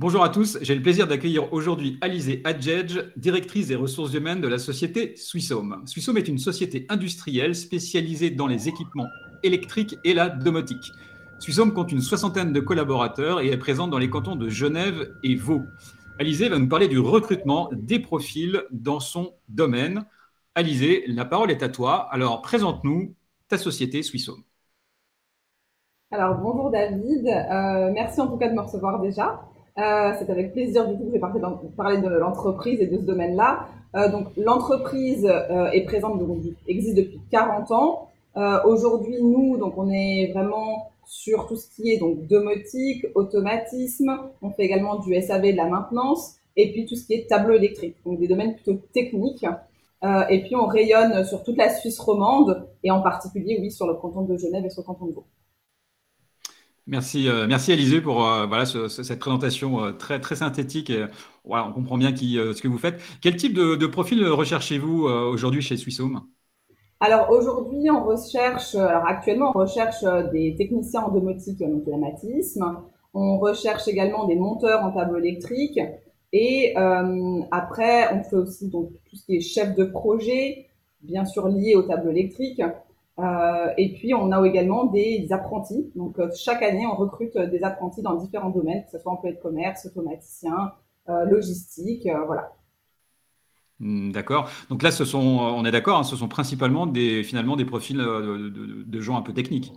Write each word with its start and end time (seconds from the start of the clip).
Bonjour 0.00 0.24
à 0.24 0.30
tous, 0.30 0.56
j'ai 0.62 0.74
le 0.74 0.80
plaisir 0.80 1.06
d'accueillir 1.06 1.52
aujourd'hui 1.52 1.98
Alizé 2.00 2.40
Adjedj, 2.44 3.12
directrice 3.16 3.66
des 3.66 3.76
ressources 3.76 4.14
humaines 4.14 4.40
de 4.40 4.48
la 4.48 4.56
société 4.56 5.14
Swissome. 5.14 5.82
Swissome 5.84 6.16
est 6.16 6.26
une 6.26 6.38
société 6.38 6.86
industrielle 6.88 7.54
spécialisée 7.54 8.30
dans 8.30 8.46
les 8.46 8.66
équipements 8.66 9.08
électriques 9.42 9.98
et 10.04 10.14
la 10.14 10.30
domotique. 10.30 10.90
Swissome 11.38 11.74
compte 11.74 11.92
une 11.92 12.00
soixantaine 12.00 12.54
de 12.54 12.60
collaborateurs 12.60 13.42
et 13.42 13.48
est 13.48 13.58
présente 13.58 13.90
dans 13.90 13.98
les 13.98 14.08
cantons 14.08 14.36
de 14.36 14.48
Genève 14.48 15.12
et 15.22 15.34
Vaud. 15.34 15.60
Alizé 16.18 16.48
va 16.48 16.58
nous 16.58 16.68
parler 16.70 16.88
du 16.88 16.98
recrutement 16.98 17.68
des 17.70 17.98
profils 17.98 18.62
dans 18.70 19.00
son 19.00 19.34
domaine. 19.50 20.06
Alizé, 20.54 21.04
la 21.08 21.26
parole 21.26 21.50
est 21.50 21.62
à 21.62 21.68
toi. 21.68 22.08
Alors 22.10 22.40
présente-nous 22.40 23.14
ta 23.48 23.58
société 23.58 24.02
Swissome. 24.02 24.44
Alors 26.10 26.38
bonjour 26.38 26.70
David, 26.70 27.26
euh, 27.26 27.92
merci 27.92 28.18
en 28.18 28.28
tout 28.28 28.38
cas 28.38 28.48
de 28.48 28.54
me 28.54 28.62
recevoir 28.62 28.98
déjà. 29.02 29.42
Euh, 29.80 30.12
c'est 30.18 30.28
avec 30.30 30.52
plaisir 30.52 30.86
du 30.86 30.94
coup 30.96 31.04
que 31.04 31.08
je 31.08 31.12
vais 31.12 31.70
parler 31.76 31.98
de 31.98 32.08
l'entreprise 32.08 32.80
et 32.80 32.86
de 32.86 32.98
ce 32.98 33.02
domaine-là. 33.02 33.66
Euh, 33.96 34.10
donc 34.10 34.26
l'entreprise 34.36 35.26
euh, 35.26 35.70
est 35.70 35.84
présente, 35.84 36.20
existe 36.66 36.96
depuis 36.96 37.20
40 37.30 37.70
ans. 37.70 38.06
Aujourd'hui, 38.64 39.16
nous, 39.20 39.56
donc 39.58 39.76
on 39.76 39.90
est 39.90 40.30
vraiment 40.32 40.90
sur 41.04 41.48
tout 41.48 41.56
ce 41.56 41.68
qui 41.74 41.90
est 41.90 41.98
donc 41.98 42.26
domotique, 42.26 43.06
automatisme. 43.14 44.18
On 44.42 44.50
fait 44.50 44.64
également 44.64 44.98
du 44.98 45.20
SAV, 45.20 45.52
de 45.52 45.56
la 45.56 45.66
maintenance, 45.66 46.36
et 46.56 46.70
puis 46.72 46.86
tout 46.86 46.94
ce 46.94 47.06
qui 47.06 47.14
est 47.14 47.28
tableau 47.28 47.54
électrique, 47.54 47.96
donc 48.04 48.20
des 48.20 48.28
domaines 48.28 48.54
plutôt 48.54 48.78
techniques. 48.92 49.46
et 50.30 50.42
puis 50.42 50.54
on 50.54 50.66
rayonne 50.66 51.24
sur 51.24 51.42
toute 51.42 51.56
la 51.56 51.70
Suisse 51.70 51.98
romande 51.98 52.68
et 52.84 52.90
en 52.92 53.02
particulier, 53.02 53.58
oui, 53.60 53.70
sur 53.72 53.88
le 53.88 53.94
canton 53.94 54.22
de 54.22 54.36
Genève 54.36 54.64
et 54.64 54.70
sur 54.70 54.82
le 54.82 54.86
canton 54.86 55.06
de 55.06 55.12
Vaud. 55.12 55.24
Merci, 56.90 57.28
euh, 57.28 57.46
merci 57.46 57.72
Alizé 57.72 58.00
pour 58.00 58.26
euh, 58.26 58.46
voilà, 58.46 58.66
cette 58.66 59.20
présentation 59.20 59.84
euh, 59.84 59.92
très, 59.92 60.18
très 60.18 60.34
synthétique. 60.34 60.92
Voilà, 61.44 61.64
on 61.68 61.72
comprend 61.72 61.96
bien 61.96 62.14
ce 62.16 62.60
que 62.60 62.66
vous 62.66 62.78
faites. 62.78 63.00
Quel 63.22 63.36
type 63.36 63.54
de, 63.54 63.86
profil 63.86 64.26
recherchez-vous 64.26 65.04
aujourd'hui 65.04 65.62
chez 65.62 65.76
Swissome? 65.76 66.22
Alors 66.98 67.30
aujourd'hui, 67.30 67.88
on 67.90 68.04
recherche, 68.04 68.74
alors 68.74 69.06
actuellement, 69.06 69.52
on 69.54 69.60
recherche 69.60 70.02
des 70.32 70.56
techniciens 70.58 71.02
en 71.02 71.10
domotique 71.12 71.60
et 71.60 71.66
en 71.66 71.76
automatisme. 71.76 72.76
On 73.14 73.38
recherche 73.38 73.86
également 73.86 74.26
des 74.26 74.34
monteurs 74.34 74.82
en 74.82 74.90
tableau 74.90 75.18
électrique. 75.18 75.80
Et 76.32 76.74
après, 77.52 78.12
on 78.14 78.24
fait 78.24 78.36
aussi 78.36 78.68
donc 78.68 78.90
tout 79.08 79.16
ce 79.16 79.26
qui 79.26 79.36
est 79.36 79.40
chef 79.40 79.76
de 79.76 79.84
projet, 79.84 80.66
bien 81.02 81.24
sûr 81.24 81.48
lié 81.48 81.76
au 81.76 81.82
tableau 81.82 82.10
électrique. 82.10 82.60
Euh, 83.20 83.72
et 83.76 83.92
puis, 83.92 84.14
on 84.14 84.32
a 84.32 84.46
également 84.46 84.86
des, 84.86 85.26
apprentis. 85.30 85.90
Donc, 85.94 86.18
euh, 86.18 86.28
chaque 86.36 86.62
année, 86.62 86.86
on 86.86 86.96
recrute 86.96 87.36
euh, 87.36 87.46
des 87.46 87.62
apprentis 87.62 88.02
dans 88.02 88.14
différents 88.14 88.50
domaines, 88.50 88.84
que 88.84 88.90
ce 88.90 88.98
soit 88.98 89.12
employé 89.12 89.36
de 89.36 89.40
commerce, 89.40 89.86
automaticien, 89.86 90.72
logistique, 91.28 92.06
voilà. 92.26 92.52
Hmm, 93.80 94.12
d'accord. 94.12 94.48
Donc 94.68 94.84
là, 94.84 94.92
ce 94.92 95.04
sont, 95.04 95.18
on 95.18 95.64
est 95.64 95.72
d'accord, 95.72 95.98
hein, 95.98 96.04
ce 96.04 96.14
sont 96.14 96.28
principalement 96.28 96.86
des, 96.86 97.24
finalement 97.24 97.56
des 97.56 97.64
profils 97.64 97.96
de, 97.96 99.00
gens 99.00 99.16
un 99.16 99.22
peu 99.22 99.32
techniques. 99.32 99.72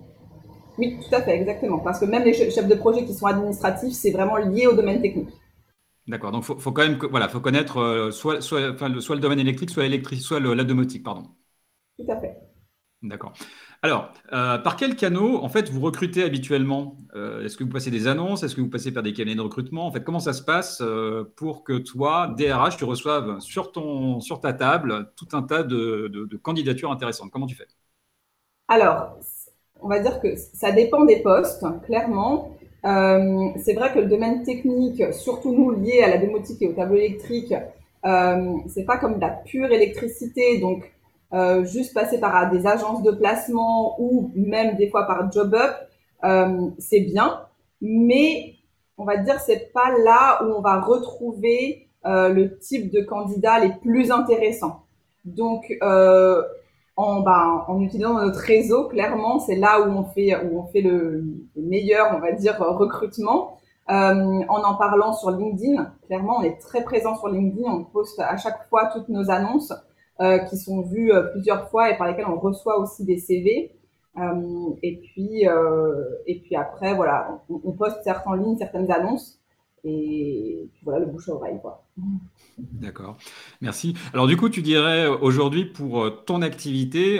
Oui, 0.77 0.99
tout 0.99 1.16
à 1.16 1.23
fait, 1.23 1.31
exactement. 1.31 1.80
Parce 1.80 1.99
que 1.99 2.05
même 2.05 2.23
les 2.23 2.33
chefs 2.33 2.67
de 2.67 2.75
projet 2.75 3.03
qui 3.03 3.16
sont 3.16 3.25
administratifs, 3.25 3.94
c'est 3.94 4.11
vraiment 4.11 4.38
lié 4.38 4.67
au 4.67 4.73
domaine 4.73 5.02
technique. 5.02 5.30
D'accord. 6.08 6.32
Donc, 6.32 6.43
faut, 6.43 6.59
faut 6.59 6.71
quand 6.71 6.87
même, 6.87 6.99
voilà, 7.09 7.27
faut 7.30 7.39
connaître 7.39 8.11
soit, 8.11 8.39
soit, 8.42 8.77
soit 8.99 9.15
le 9.15 9.21
domaine 9.21 9.39
électrique, 9.39 9.71
soit 9.71 9.82
l'électrique, 9.82 10.21
soit 10.21 10.39
la 10.39 10.64
domotique, 10.65 11.02
pardon. 11.02 11.23
Tout 11.98 12.11
à 12.11 12.20
fait. 12.20 12.52
D'accord. 13.03 13.33
Alors, 13.81 14.14
euh, 14.31 14.58
par 14.59 14.77
quel 14.77 14.95
canaux, 14.95 15.43
en 15.43 15.49
fait, 15.49 15.69
vous 15.69 15.81
recrutez 15.81 16.23
habituellement? 16.23 16.95
Euh, 17.15 17.43
Est-ce 17.43 17.58
que 17.58 17.65
vous 17.65 17.69
passez 17.69 17.91
des 17.91 18.08
annonces? 18.08 18.43
Est-ce 18.43 18.55
que 18.55 18.61
vous 18.61 18.69
passez 18.69 18.93
par 18.93 19.03
des 19.03 19.11
cabinets 19.11 19.36
de 19.36 19.41
recrutement? 19.41 19.86
En 19.86 19.91
fait, 19.91 20.05
comment 20.05 20.21
ça 20.21 20.31
se 20.31 20.41
passe 20.41 20.80
euh, 20.80 21.25
pour 21.36 21.65
que 21.65 21.77
toi, 21.77 22.33
DRH, 22.37 22.77
tu 22.77 22.86
reçoives 22.86 23.41
sur, 23.41 23.73
ton, 23.73 24.21
sur 24.21 24.39
ta 24.39 24.53
table 24.53 25.11
tout 25.17 25.27
un 25.33 25.43
tas 25.43 25.64
de, 25.64 26.30
candidatures 26.41 26.91
intéressantes? 26.91 27.30
Comment 27.30 27.45
tu 27.45 27.55
fais? 27.55 27.67
Alors, 28.69 29.20
on 29.81 29.89
va 29.89 29.99
dire 29.99 30.21
que 30.21 30.37
ça 30.37 30.71
dépend 30.71 31.03
des 31.03 31.21
postes, 31.21 31.65
clairement. 31.85 32.55
c'est 32.83 33.73
vrai 33.73 33.93
que 33.93 33.99
le 33.99 34.05
domaine 34.05 34.43
technique, 34.43 35.14
surtout 35.14 35.53
nous 35.53 35.71
liés 35.71 36.02
à 36.02 36.09
la 36.09 36.20
domotique 36.20 36.61
et 36.61 36.70
au 36.70 36.73
tableau 36.73 36.95
électrique, 36.95 37.53
c'est 38.03 38.85
pas 38.85 38.97
comme 38.97 39.15
de 39.15 39.21
la 39.21 39.31
pure 39.31 39.70
électricité, 39.73 40.59
donc 40.59 40.89
euh, 41.33 41.66
juste 41.66 41.95
passer 41.95 42.20
par 42.20 42.52
des 42.52 42.67
agences 42.67 43.02
de 43.02 43.10
placement 43.10 43.99
ou 43.99 44.32
même 44.36 44.76
des 44.76 44.88
fois 44.89 45.08
par 45.08 45.32
job 45.32 45.55
up, 45.55 45.71
euh, 46.23 46.70
c'est 46.77 46.99
bien, 46.99 47.42
mais 47.82 48.54
on 48.99 49.04
va 49.04 49.17
dire 49.17 49.39
c'est 49.39 49.73
pas 49.73 49.92
là 50.04 50.44
où 50.44 50.54
on 50.54 50.61
va 50.61 50.80
retrouver 50.80 51.88
euh, 52.05 52.30
le 52.30 52.60
type 52.60 52.92
de 52.92 53.02
candidats 53.02 53.60
les 53.60 53.73
plus 53.82 54.11
intéressants. 54.11 54.83
Donc 55.26 55.76
en, 56.95 57.21
bah, 57.21 57.65
en 57.67 57.82
utilisant 57.82 58.14
notre 58.14 58.39
réseau, 58.39 58.88
clairement, 58.88 59.39
c'est 59.39 59.55
là 59.55 59.82
où 59.82 59.92
on 59.92 60.04
fait 60.04 60.36
où 60.45 60.60
on 60.60 60.67
fait 60.67 60.82
le, 60.82 61.23
meilleur, 61.55 62.14
on 62.15 62.20
va 62.20 62.32
dire, 62.33 62.60
recrutement. 62.60 63.58
en 63.88 64.44
en 64.48 64.76
parlant 64.76 65.14
sur 65.14 65.32
LinkedIn, 65.32 65.92
clairement, 66.05 66.38
on 66.39 66.44
est 66.44 66.60
très 66.60 66.83
présent 66.83 67.15
sur 67.15 67.30
LinkedIn. 67.30 67.67
On 67.67 67.83
poste 67.86 68.20
à 68.20 68.38
chaque 68.38 68.70
fois 68.70 68.92
toutes 68.94 69.10
nos 69.10 69.32
annonces. 69.32 69.73
Euh, 70.22 70.38
qui 70.38 70.58
sont 70.58 70.84
vus 70.84 71.12
euh, 71.12 71.24
plusieurs 71.24 71.72
fois 71.72 71.90
et 71.90 71.98
par 71.98 72.08
lesquels 72.08 72.28
on 72.28 72.40
reçoit 72.40 72.80
aussi 72.80 73.04
des 73.04 73.18
CV. 73.18 73.72
Euh, 74.20 74.70
et 74.84 74.98
puis 74.98 75.46
et 76.28 76.40
puis 76.40 76.56
après 76.56 76.94
voilà, 76.94 77.42
on, 77.50 77.72
poste 77.72 78.04
certes 78.04 78.22
en 78.28 78.36
ligne 78.36 78.56
certaines 78.58 78.92
annonces 78.92 79.42
et 79.84 80.70
puis 80.72 80.82
voilà 80.84 81.00
le 81.00 81.08
bouche 81.08 81.30
à 81.30 81.34
oreille 81.34 81.58
quoi. 81.60 81.88
D'accord, 82.60 83.18
merci. 83.60 83.96
Alors 84.14 84.28
du 84.28 84.38
coup, 84.38 84.50
tu 84.50 84.62
dirais 84.62 85.08
aujourd'hui 85.08 85.66
pour 85.66 86.24
ton 86.26 86.44
activité, 86.44 87.20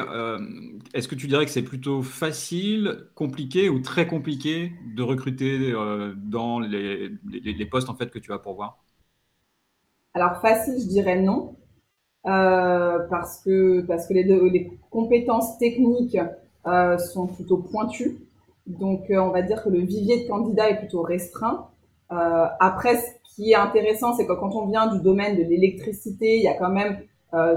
est-ce 0.94 1.08
que 1.08 1.16
tu 1.16 1.26
dirais 1.26 1.46
que 1.46 1.52
c'est 1.52 1.64
plutôt 1.64 2.04
facile, 2.04 3.08
compliqué 3.16 3.70
ou 3.70 3.80
très 3.80 4.06
compliqué 4.06 4.72
de 4.96 5.02
recruter 5.02 5.74
dans 6.16 6.60
les, 6.60 7.10
les, 7.28 7.54
les, 7.54 7.66
postes 7.66 7.90
en 7.90 7.96
fait 7.96 8.12
que 8.12 8.20
tu 8.20 8.30
vas 8.30 8.38
pourvoir 8.38 8.84
Alors 10.14 10.40
facile, 10.42 10.76
je 10.80 10.88
dirais 10.88 11.20
non. 11.20 11.56
Euh, 12.26 13.00
parce 13.10 13.42
que 13.44 13.82
parce 13.82 14.08
que 14.08 14.14
les, 14.14 14.24
les 14.24 14.72
compétences 14.90 15.58
techniques 15.58 16.18
euh, 16.66 16.98
sont 16.98 17.28
plutôt 17.28 17.58
pointues. 17.58 18.18
Donc, 18.68 19.10
euh, 19.10 19.18
on 19.18 19.32
va 19.32 19.42
dire 19.42 19.62
que 19.62 19.70
le 19.70 19.80
vivier 19.80 20.24
de 20.24 20.30
candidats 20.30 20.70
est 20.70 20.78
plutôt 20.78 21.02
restreint. 21.02 21.68
Euh, 22.14 22.46
après, 22.62 22.96
ce 22.96 23.36
qui 23.36 23.52
est 23.52 23.56
intéressant, 23.56 24.16
c'est 24.16 24.26
que 24.26 24.32
quand 24.32 24.56
on 24.56 24.68
vient 24.68 24.88
du 24.88 25.02
domaine 25.02 25.36
de 25.36 25.44
l'électricité, 25.44 26.38
il 26.38 26.44
y 26.44 26.48
a 26.48 26.54
quand 26.54 26.70
même 26.70 27.00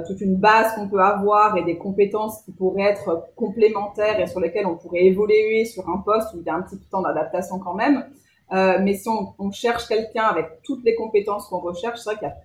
toute 0.06 0.22
une 0.22 0.37
base 0.37 0.75
qu'on 0.75 0.88
peut 0.88 1.03
avoir 1.03 1.59
et 1.59 1.62
des 1.62 1.76
compétences 1.76 2.41
qui 2.44 2.53
pourraient 2.53 2.84
être 2.84 3.26
complémentaires 3.37 4.19
et 4.19 4.26
sur 4.26 4.41
lesquelles 4.41 4.65
on 4.65 4.76
pourrait 4.76 5.05
évoluer 5.05 5.66
sur 5.66 5.87
un 5.91 5.99
poste 5.99 6.32
où 6.32 6.38
il 6.41 6.47
y 6.47 6.49
a 6.49 6.55
un 6.55 6.62
petit 6.62 6.78
temps 6.91 7.03
d'adaptation 7.03 7.59
quand 7.59 7.75
même. 7.75 8.06
mais 8.50 8.94
si 8.94 9.06
on, 9.10 9.34
on 9.38 9.50
cherche 9.50 9.87
quelqu'un 9.87 10.25
avec 10.25 10.62
toutes 10.62 10.82
les 10.82 10.94
compétences 10.94 11.47
qu'on 11.49 11.59
recherche, 11.59 11.99
c'est 11.99 12.09
vrai 12.09 12.19
qu'il 12.19 12.26
y 12.26 12.31
a 12.31 12.37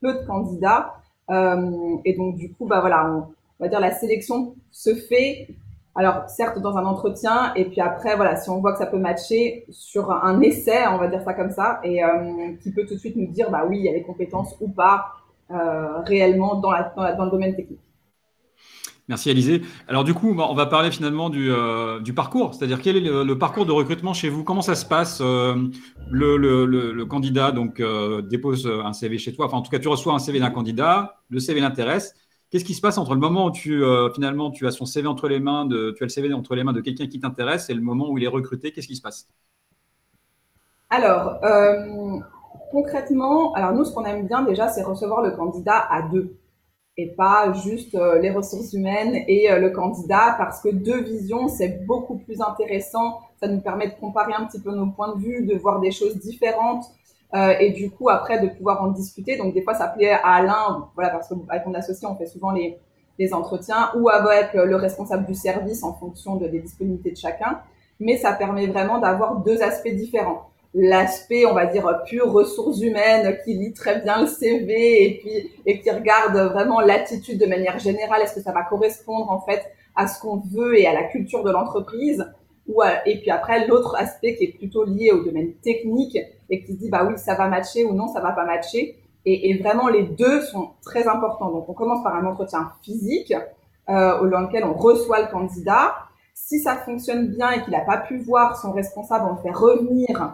peu 0.00 0.20
de 0.20 0.26
candidats. 0.26 0.94
Euh, 1.30 1.96
et 2.04 2.14
donc, 2.14 2.36
du 2.36 2.52
coup, 2.52 2.66
bah 2.66 2.80
voilà, 2.80 3.10
on, 3.10 3.26
va 3.60 3.68
dire 3.68 3.80
la 3.80 3.92
sélection 3.92 4.54
se 4.70 4.94
fait. 4.94 5.48
Alors, 5.94 6.28
certes, 6.28 6.58
dans 6.58 6.78
un 6.78 6.86
entretien, 6.86 7.52
et 7.54 7.66
puis 7.66 7.80
après, 7.80 8.16
voilà, 8.16 8.36
si 8.36 8.48
on 8.48 8.60
voit 8.60 8.72
que 8.72 8.78
ça 8.78 8.86
peut 8.86 8.98
matcher 8.98 9.66
sur 9.68 10.10
un 10.10 10.40
essai, 10.40 10.86
on 10.90 10.96
va 10.96 11.08
dire 11.08 11.22
ça 11.22 11.34
comme 11.34 11.50
ça, 11.50 11.80
et 11.84 12.02
euh, 12.02 12.54
qui 12.62 12.72
peut 12.72 12.86
tout 12.86 12.94
de 12.94 12.98
suite 12.98 13.16
nous 13.16 13.26
dire, 13.26 13.50
bah 13.50 13.64
oui, 13.68 13.78
il 13.78 13.84
y 13.84 13.88
a 13.88 13.92
les 13.92 14.02
compétences 14.02 14.56
ou 14.60 14.68
pas 14.68 15.04
euh, 15.50 16.00
réellement 16.00 16.54
dans, 16.54 16.70
la, 16.70 16.94
dans, 16.96 17.24
le 17.26 17.30
domaine 17.30 17.54
technique. 17.54 17.91
Merci 19.12 19.28
Alizé. 19.28 19.60
Alors 19.88 20.04
du 20.04 20.14
coup, 20.14 20.34
on 20.34 20.54
va 20.54 20.64
parler 20.64 20.90
finalement 20.90 21.28
du, 21.28 21.50
du 22.00 22.14
parcours, 22.14 22.54
c'est-à-dire 22.54 22.80
quel 22.80 22.96
est 22.96 23.00
le, 23.00 23.38
parcours 23.38 23.66
de 23.66 23.72
recrutement 23.72 24.14
chez 24.14 24.30
vous? 24.30 24.42
Comment 24.42 24.62
ça 24.62 24.74
se 24.74 24.86
passe 24.86 25.20
le, 25.20 25.66
le, 26.10 27.04
candidat? 27.04 27.52
Donc 27.52 27.78
euh, 27.80 28.22
dépose 28.22 28.66
un 28.66 28.94
CV 28.94 29.18
chez 29.18 29.34
toi. 29.34 29.44
Enfin, 29.44 29.58
en 29.58 29.60
tout 29.60 29.70
cas, 29.70 29.78
tu 29.78 29.88
reçois 29.88 30.14
un 30.14 30.18
CV 30.18 30.40
d'un 30.40 30.48
candidat. 30.48 31.20
Le 31.28 31.40
CV 31.40 31.60
l'intéresse. 31.60 32.14
Qu'est-ce 32.48 32.64
qui 32.64 32.72
se 32.72 32.80
passe 32.80 32.96
entre 32.96 33.12
le 33.12 33.20
moment 33.20 33.48
où 33.48 33.50
tu 33.50 33.84
euh, 33.84 34.08
finalement 34.14 34.50
tu 34.50 34.66
as 34.66 34.70
son 34.70 34.86
CV 34.86 35.06
entre 35.06 35.28
les 35.28 35.40
mains 35.40 35.66
de 35.66 35.92
tu 35.94 36.04
as 36.04 36.06
le 36.06 36.10
CV 36.10 36.32
entre 36.32 36.54
les 36.54 36.64
mains 36.64 36.72
de 36.72 36.80
quelqu'un 36.80 37.06
qui 37.06 37.20
t'intéresse 37.20 37.68
et 37.68 37.74
le 37.74 37.82
moment 37.82 38.08
où 38.08 38.16
il 38.16 38.24
est 38.24 38.28
recruté? 38.28 38.72
Qu'est-ce 38.72 38.88
qui 38.88 38.96
se 38.96 39.02
passe? 39.02 39.28
Alors 40.88 41.38
euh, 41.44 42.18
concrètement, 42.70 43.52
alors 43.52 43.74
nous 43.74 43.84
ce 43.84 43.92
qu'on 43.92 44.06
aime 44.06 44.26
bien 44.26 44.40
déjà, 44.40 44.68
c'est 44.68 44.82
recevoir 44.82 45.20
le 45.20 45.32
candidat 45.32 45.86
à 45.90 46.00
deux. 46.00 46.34
Et 46.96 47.08
pas 47.08 47.52
juste 47.52 47.94
euh, 47.94 48.18
les 48.18 48.30
ressources 48.30 48.72
humaines 48.72 49.24
et 49.26 49.50
euh, 49.50 49.58
le 49.58 49.70
candidat 49.70 50.34
parce 50.36 50.60
que 50.60 50.68
deux 50.68 51.02
visions, 51.02 51.48
c'est 51.48 51.86
beaucoup 51.86 52.18
plus 52.18 52.40
intéressant. 52.42 53.20
Ça 53.40 53.48
nous 53.48 53.60
permet 53.60 53.88
de 53.88 53.94
comparer 53.94 54.34
un 54.34 54.44
petit 54.44 54.60
peu 54.60 54.74
nos 54.74 54.86
points 54.86 55.16
de 55.16 55.20
vue, 55.20 55.46
de 55.46 55.56
voir 55.56 55.80
des 55.80 55.90
choses 55.90 56.18
différentes 56.18 56.84
euh, 57.34 57.54
et 57.58 57.70
du 57.70 57.90
coup 57.90 58.10
après 58.10 58.40
de 58.40 58.48
pouvoir 58.48 58.82
en 58.82 58.88
discuter. 58.88 59.38
Donc 59.38 59.54
des 59.54 59.62
fois 59.62 59.74
ça 59.74 59.88
plaît 59.88 60.10
à 60.10 60.34
Alain, 60.34 60.88
voilà 60.94 61.10
parce 61.10 61.28
qu'avec 61.28 61.66
mon 61.66 61.74
associé 61.74 62.06
on 62.06 62.14
fait 62.16 62.26
souvent 62.26 62.50
les, 62.50 62.78
les 63.18 63.32
entretiens 63.32 63.90
ou 63.96 64.10
avec 64.10 64.52
le 64.52 64.76
responsable 64.76 65.26
du 65.26 65.34
service 65.34 65.82
en 65.82 65.94
fonction 65.94 66.36
de, 66.36 66.46
des 66.46 66.60
disponibilités 66.60 67.12
de 67.12 67.16
chacun. 67.16 67.60
Mais 68.00 68.18
ça 68.18 68.32
permet 68.32 68.66
vraiment 68.66 68.98
d'avoir 68.98 69.36
deux 69.36 69.62
aspects 69.62 69.94
différents 69.94 70.51
l'aspect, 70.74 71.44
on 71.46 71.54
va 71.54 71.66
dire, 71.66 72.02
pure 72.06 72.32
ressources 72.32 72.80
humaines, 72.80 73.36
qui 73.44 73.54
lit 73.54 73.72
très 73.72 74.00
bien 74.00 74.22
le 74.22 74.26
CV 74.26 75.04
et 75.04 75.18
puis 75.18 75.50
et 75.66 75.80
qui 75.80 75.90
regarde 75.90 76.36
vraiment 76.52 76.80
l'attitude 76.80 77.38
de 77.38 77.46
manière 77.46 77.78
générale. 77.78 78.22
Est-ce 78.22 78.34
que 78.34 78.40
ça 78.40 78.52
va 78.52 78.62
correspondre 78.62 79.30
en 79.30 79.40
fait 79.40 79.62
à 79.96 80.06
ce 80.06 80.20
qu'on 80.20 80.38
veut 80.38 80.78
et 80.78 80.86
à 80.86 80.94
la 80.94 81.04
culture 81.04 81.44
de 81.44 81.50
l'entreprise? 81.50 82.24
Ou 82.68 82.82
et 83.06 83.18
puis 83.18 83.30
après 83.30 83.66
l'autre 83.66 83.96
aspect 83.96 84.36
qui 84.36 84.44
est 84.44 84.56
plutôt 84.56 84.84
lié 84.84 85.10
au 85.10 85.24
domaine 85.24 85.52
technique 85.54 86.16
et 86.48 86.62
qui 86.62 86.72
se 86.72 86.78
dit 86.78 86.90
bah 86.90 87.04
oui 87.06 87.14
ça 87.16 87.34
va 87.34 87.48
matcher 87.48 87.84
ou 87.84 87.92
non 87.92 88.08
ça 88.08 88.20
va 88.20 88.32
pas 88.32 88.44
matcher. 88.44 88.96
Et, 89.24 89.56
vraiment 89.58 89.88
les 89.88 90.04
deux 90.04 90.40
sont 90.42 90.70
très 90.82 91.06
importants. 91.06 91.50
Donc 91.50 91.68
on 91.68 91.74
commence 91.74 92.02
par 92.02 92.16
un 92.16 92.26
entretien 92.26 92.72
physique 92.82 93.32
euh, 93.88 94.28
dans 94.28 94.40
lequel 94.40 94.64
on 94.64 94.74
reçoit 94.74 95.20
le 95.20 95.26
candidat. 95.28 95.94
Si 96.34 96.60
ça 96.60 96.76
fonctionne 96.76 97.28
bien 97.28 97.50
et 97.50 97.62
qu'il 97.62 97.72
n'a 97.72 97.84
pas 97.84 97.98
pu 97.98 98.18
voir 98.18 98.56
son 98.60 98.72
responsable 98.72 99.26
on 99.28 99.34
le 99.34 99.42
fait 99.42 99.56
revenir 99.56 100.22
euh, 100.22 100.26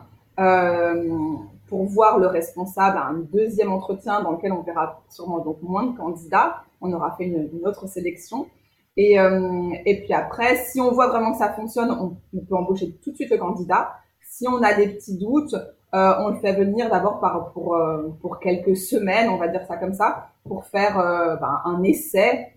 pour 1.68 1.84
voir 1.84 2.18
le 2.18 2.26
responsable 2.26 2.96
à 2.96 3.06
un 3.06 3.18
deuxième 3.32 3.72
entretien 3.72 4.22
dans 4.22 4.32
lequel 4.32 4.52
on 4.52 4.62
verra 4.62 5.02
sûrement 5.10 5.40
donc 5.40 5.62
moins 5.62 5.86
de 5.86 5.96
candidats. 5.96 6.62
On 6.80 6.92
aura 6.92 7.14
fait 7.16 7.24
une, 7.24 7.50
autre 7.64 7.86
sélection. 7.86 8.46
Et, 8.96 9.20
euh, 9.20 9.70
et, 9.84 10.02
puis 10.02 10.12
après, 10.12 10.56
si 10.56 10.80
on 10.80 10.90
voit 10.90 11.08
vraiment 11.08 11.32
que 11.32 11.38
ça 11.38 11.52
fonctionne, 11.52 11.90
on, 11.90 12.16
peut 12.40 12.56
embaucher 12.56 12.96
tout 13.02 13.10
de 13.10 13.16
suite 13.16 13.30
le 13.30 13.38
candidat. 13.38 13.92
Si 14.22 14.48
on 14.48 14.62
a 14.62 14.74
des 14.74 14.88
petits 14.88 15.18
doutes, 15.18 15.54
euh, 15.94 16.14
on 16.20 16.30
le 16.30 16.36
fait 16.36 16.52
venir 16.52 16.90
d'abord 16.90 17.20
pour, 17.52 17.74
euh, 17.74 18.08
pour 18.20 18.38
quelques 18.40 18.76
semaines, 18.76 19.28
on 19.30 19.36
va 19.36 19.48
dire 19.48 19.64
ça 19.66 19.76
comme 19.76 19.94
ça, 19.94 20.28
pour 20.44 20.66
faire 20.66 20.98
euh, 20.98 21.36
ben, 21.36 21.60
un 21.64 21.82
essai. 21.82 22.52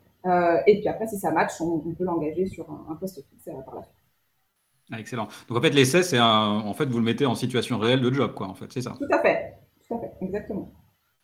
et 0.67 0.79
puis 0.79 0.87
après, 0.87 1.07
si 1.07 1.17
ça 1.17 1.31
match, 1.31 1.59
on, 1.61 1.79
peut 1.79 2.03
l'engager 2.03 2.47
sur 2.47 2.69
un, 2.69 2.93
un 2.93 2.95
poste 2.95 3.23
fixe 3.29 3.49
par 3.65 3.75
la 3.75 3.83
suite. 3.83 4.00
Ah, 4.91 4.99
excellent. 4.99 5.27
Donc 5.47 5.57
en 5.57 5.61
fait, 5.61 5.69
l'essai, 5.71 6.03
c'est 6.03 6.19
en 6.19 6.73
fait, 6.73 6.85
vous 6.85 6.97
le 6.97 7.03
mettez 7.03 7.25
en 7.25 7.35
situation 7.35 7.79
réelle 7.79 8.01
de 8.01 8.13
job, 8.13 8.33
quoi, 8.33 8.47
en 8.47 8.55
fait, 8.55 8.71
c'est 8.71 8.81
ça. 8.81 8.91
Tout 8.97 9.15
à 9.15 9.21
fait, 9.21 9.55
tout 9.87 9.95
à 9.95 9.99
fait, 9.99 10.11
exactement. 10.21 10.73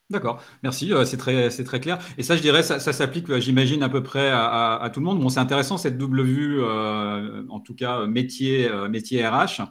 D'accord, 0.09 0.41
merci, 0.63 0.93
euh, 0.93 1.03
c'est 1.03 1.17
très, 1.17 1.49
c'est 1.49 1.65
très 1.65 1.81
clair. 1.81 1.99
Et 2.17 2.23
ça, 2.23 2.37
je 2.37 2.41
dirais, 2.41 2.63
ça, 2.63 2.79
ça 2.79 2.93
s'applique, 2.93 3.29
euh, 3.29 3.41
j'imagine, 3.41 3.83
à 3.83 3.89
peu 3.89 4.01
près 4.01 4.29
à, 4.31 4.89
tout 4.93 5.01
le 5.01 5.05
monde. 5.05 5.19
Bon, 5.19 5.27
c'est 5.27 5.41
intéressant 5.41 5.77
cette 5.77 5.97
double 5.97 6.23
vue, 6.23 6.61
euh, 6.61 7.43
en 7.49 7.59
tout 7.59 7.75
cas 7.75 8.05
métier, 8.05 8.69
métier 8.89 9.27
RH. 9.27 9.63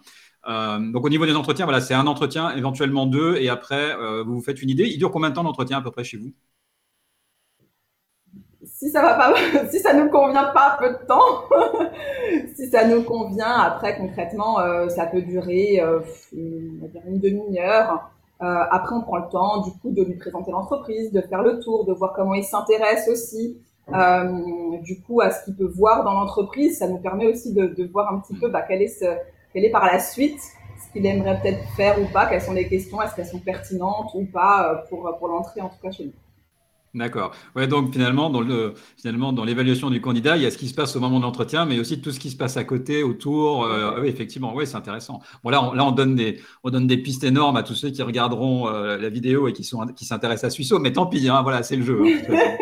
donc 0.93 1.05
au 1.05 1.09
niveau 1.09 1.25
des 1.25 1.35
entretiens, 1.35 1.65
voilà, 1.65 1.81
c'est 1.81 1.95
un 1.95 2.07
entretien, 2.07 2.55
éventuellement 2.55 3.07
deux, 3.07 3.37
et 3.37 3.49
après, 3.49 3.97
vous 4.25 4.35
vous 4.35 4.43
faites 4.43 4.61
une 4.61 4.69
idée. 4.69 4.85
Il 4.85 4.99
dure 4.99 5.11
combien 5.11 5.31
de 5.31 5.35
temps 5.35 5.45
d'entretien 5.45 5.79
à 5.79 5.83
peu 5.83 5.91
près 5.91 6.05
chez 6.05 6.19
vous? 6.19 6.33
Si 8.77 8.91
ça 8.91 9.01
va 9.01 9.15
pas, 9.15 9.35
si 9.71 9.81
ça 9.81 9.95
nous 9.95 10.11
convient 10.11 10.51
pas, 10.53 10.77
peu 10.79 10.91
de 10.91 11.07
temps. 11.07 11.89
si 12.55 12.69
ça 12.69 12.87
nous 12.87 13.03
convient, 13.03 13.51
après 13.51 13.97
concrètement, 13.97 14.61
euh, 14.61 14.89
ça 14.89 15.07
peut 15.07 15.23
durer 15.23 15.81
euh, 15.81 16.01
une, 16.33 17.19
demi-heure. 17.19 18.11
Euh, 18.43 18.65
après, 18.71 18.95
on 18.95 19.01
prend 19.01 19.17
le 19.17 19.29
temps, 19.31 19.63
du 19.63 19.71
coup, 19.79 19.91
de 19.91 20.03
lui 20.03 20.17
présenter 20.17 20.51
l'entreprise, 20.51 21.11
de 21.11 21.23
faire 21.23 21.43
le 21.43 21.59
tour, 21.59 21.87
de 21.87 21.95
voir 21.95 22.13
comment 22.15 22.35
il 22.35 22.45
s'intéresse 22.45 23.09
aussi, 23.09 23.57
euh, 23.95 24.79
du 24.83 25.01
coup, 25.01 25.23
à 25.23 25.31
ce 25.31 25.47
qu'il 25.47 25.57
peut 25.57 25.73
voir 25.75 26.05
dans 26.05 26.13
l'entreprise. 26.13 26.79
Ça 26.79 26.87
nous 26.87 26.99
permet 26.99 27.27
aussi 27.27 27.55
de, 27.55 27.69
de 27.69 27.85
voir 27.85 28.13
un 28.13 28.21
petit 28.21 28.35
peu 28.39 28.51
bah, 28.51 28.61
quel 28.61 28.83
est 28.83 28.89
ce, 28.89 29.07
quel 29.55 29.65
est 29.65 29.71
par 29.71 29.87
la 29.87 29.99
suite 29.99 30.41
ce 30.79 30.93
qu'il 30.93 31.07
aimerait 31.07 31.41
peut-être 31.41 31.65
faire 31.75 31.99
ou 31.99 32.05
pas, 32.13 32.27
quelles 32.27 32.43
sont 32.43 32.53
les 32.53 32.69
questions, 32.69 33.01
est-ce 33.01 33.15
qu'elles 33.15 33.27
sont 33.27 33.39
pertinentes 33.39 34.11
ou 34.13 34.27
pas 34.27 34.71
euh, 34.71 34.89
pour 34.91 35.11
pour 35.19 35.29
l'entrée 35.29 35.63
en 35.63 35.71
tout 35.71 35.81
cas 35.83 35.91
chez 35.91 36.05
nous. 36.05 36.13
D'accord. 36.95 37.35
Ouais, 37.55 37.67
donc 37.67 37.93
finalement, 37.93 38.31
dans 38.31 38.41
le, 38.41 38.73
finalement, 38.97 39.33
dans 39.35 39.45
l'évaluation 39.45 39.91
du 39.91 40.01
candidat, 40.01 40.39
il 40.39 40.43
y 40.43 40.47
a 40.47 40.51
ce 40.51 40.57
qui 40.57 40.67
se 40.69 40.75
passe 40.75 40.97
au 40.97 41.01
moment 41.01 41.19
de 41.19 41.25
l'entretien, 41.25 41.67
mais 41.67 41.79
aussi 41.79 42.01
tout 42.01 42.11
ce 42.11 42.19
qui 42.19 42.31
se 42.31 42.37
passe 42.37 42.57
à 42.57 42.65
côté, 42.65 43.03
autour. 43.03 43.65
Euh, 43.65 44.01
oui, 44.01 44.09
effectivement, 44.09 44.55
oui, 44.55 44.67
c'est 44.67 44.77
intéressant. 44.77 45.21
Bon, 45.45 45.51
là, 45.51 45.63
on, 45.63 45.73
là, 45.75 45.85
on 45.85 45.93
donne 45.93 46.15
des, 46.15 46.41
on 46.65 46.71
donne 46.71 46.87
des 46.87 46.97
pistes 46.97 47.23
énormes 47.25 47.57
à 47.59 47.63
tous 47.63 47.75
ceux 47.75 47.91
qui 47.91 48.03
regarderont 48.03 48.69
euh, 48.69 48.97
la 48.97 49.11
vidéo 49.11 49.47
et 49.47 49.53
qui 49.53 49.63
sont, 49.63 49.87
qui 49.89 50.07
s'intéressent 50.07 50.45
à 50.45 50.51
Suisseau, 50.51 50.79
mais 50.79 50.93
tant 50.93 51.07
pis, 51.07 51.29
hein, 51.29 51.43
voilà, 51.43 51.63
c'est 51.63 51.77
le 51.77 51.85
jeu. 51.85 52.03
Hein, 52.03 52.57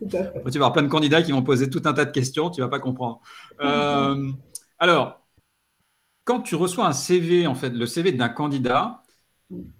tu 0.08 0.08
vas 0.08 0.46
avoir 0.46 0.72
plein 0.72 0.82
de 0.82 0.88
candidats 0.88 1.22
qui 1.22 1.32
vont 1.32 1.42
poser 1.42 1.68
tout 1.68 1.82
un 1.84 1.92
tas 1.92 2.06
de 2.06 2.10
questions, 2.10 2.48
tu 2.48 2.62
vas 2.62 2.68
pas 2.68 2.80
comprendre. 2.80 3.20
Euh, 3.60 4.32
alors, 4.80 5.20
quand 6.24 6.40
tu 6.40 6.54
reçois 6.56 6.86
un 6.86 6.92
CV, 6.92 7.46
en 7.46 7.54
fait, 7.54 7.70
le 7.70 7.86
CV 7.86 8.12
d'un 8.12 8.28
candidat, 8.28 9.01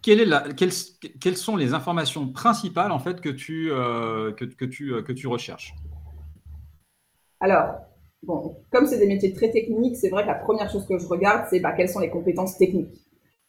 quelles, 0.02 1.36
sont 1.36 1.56
les 1.56 1.74
informations 1.74 2.28
principales 2.28 2.92
en 2.92 2.98
fait 2.98 3.20
que 3.20 3.28
tu, 3.28 3.70
euh, 3.70 4.32
que, 4.32 4.64
tu, 4.64 4.92
euh, 4.92 5.02
que 5.02 5.12
tu 5.12 5.26
recherches? 5.26 5.74
Alors, 7.40 7.74
bon, 8.22 8.56
comme 8.70 8.86
c'est 8.86 8.98
des 8.98 9.06
métiers 9.06 9.32
très 9.32 9.50
techniques, 9.50 9.96
c'est 9.96 10.10
vrai 10.10 10.22
que 10.22 10.28
la 10.28 10.34
première 10.34 10.70
chose 10.70 10.86
que 10.86 10.98
je 10.98 11.06
regarde, 11.06 11.46
c'est 11.50 11.60
bah, 11.60 11.72
quelles 11.72 11.88
sont 11.88 12.00
les 12.00 12.10
compétences 12.10 12.56
techniques. 12.56 13.02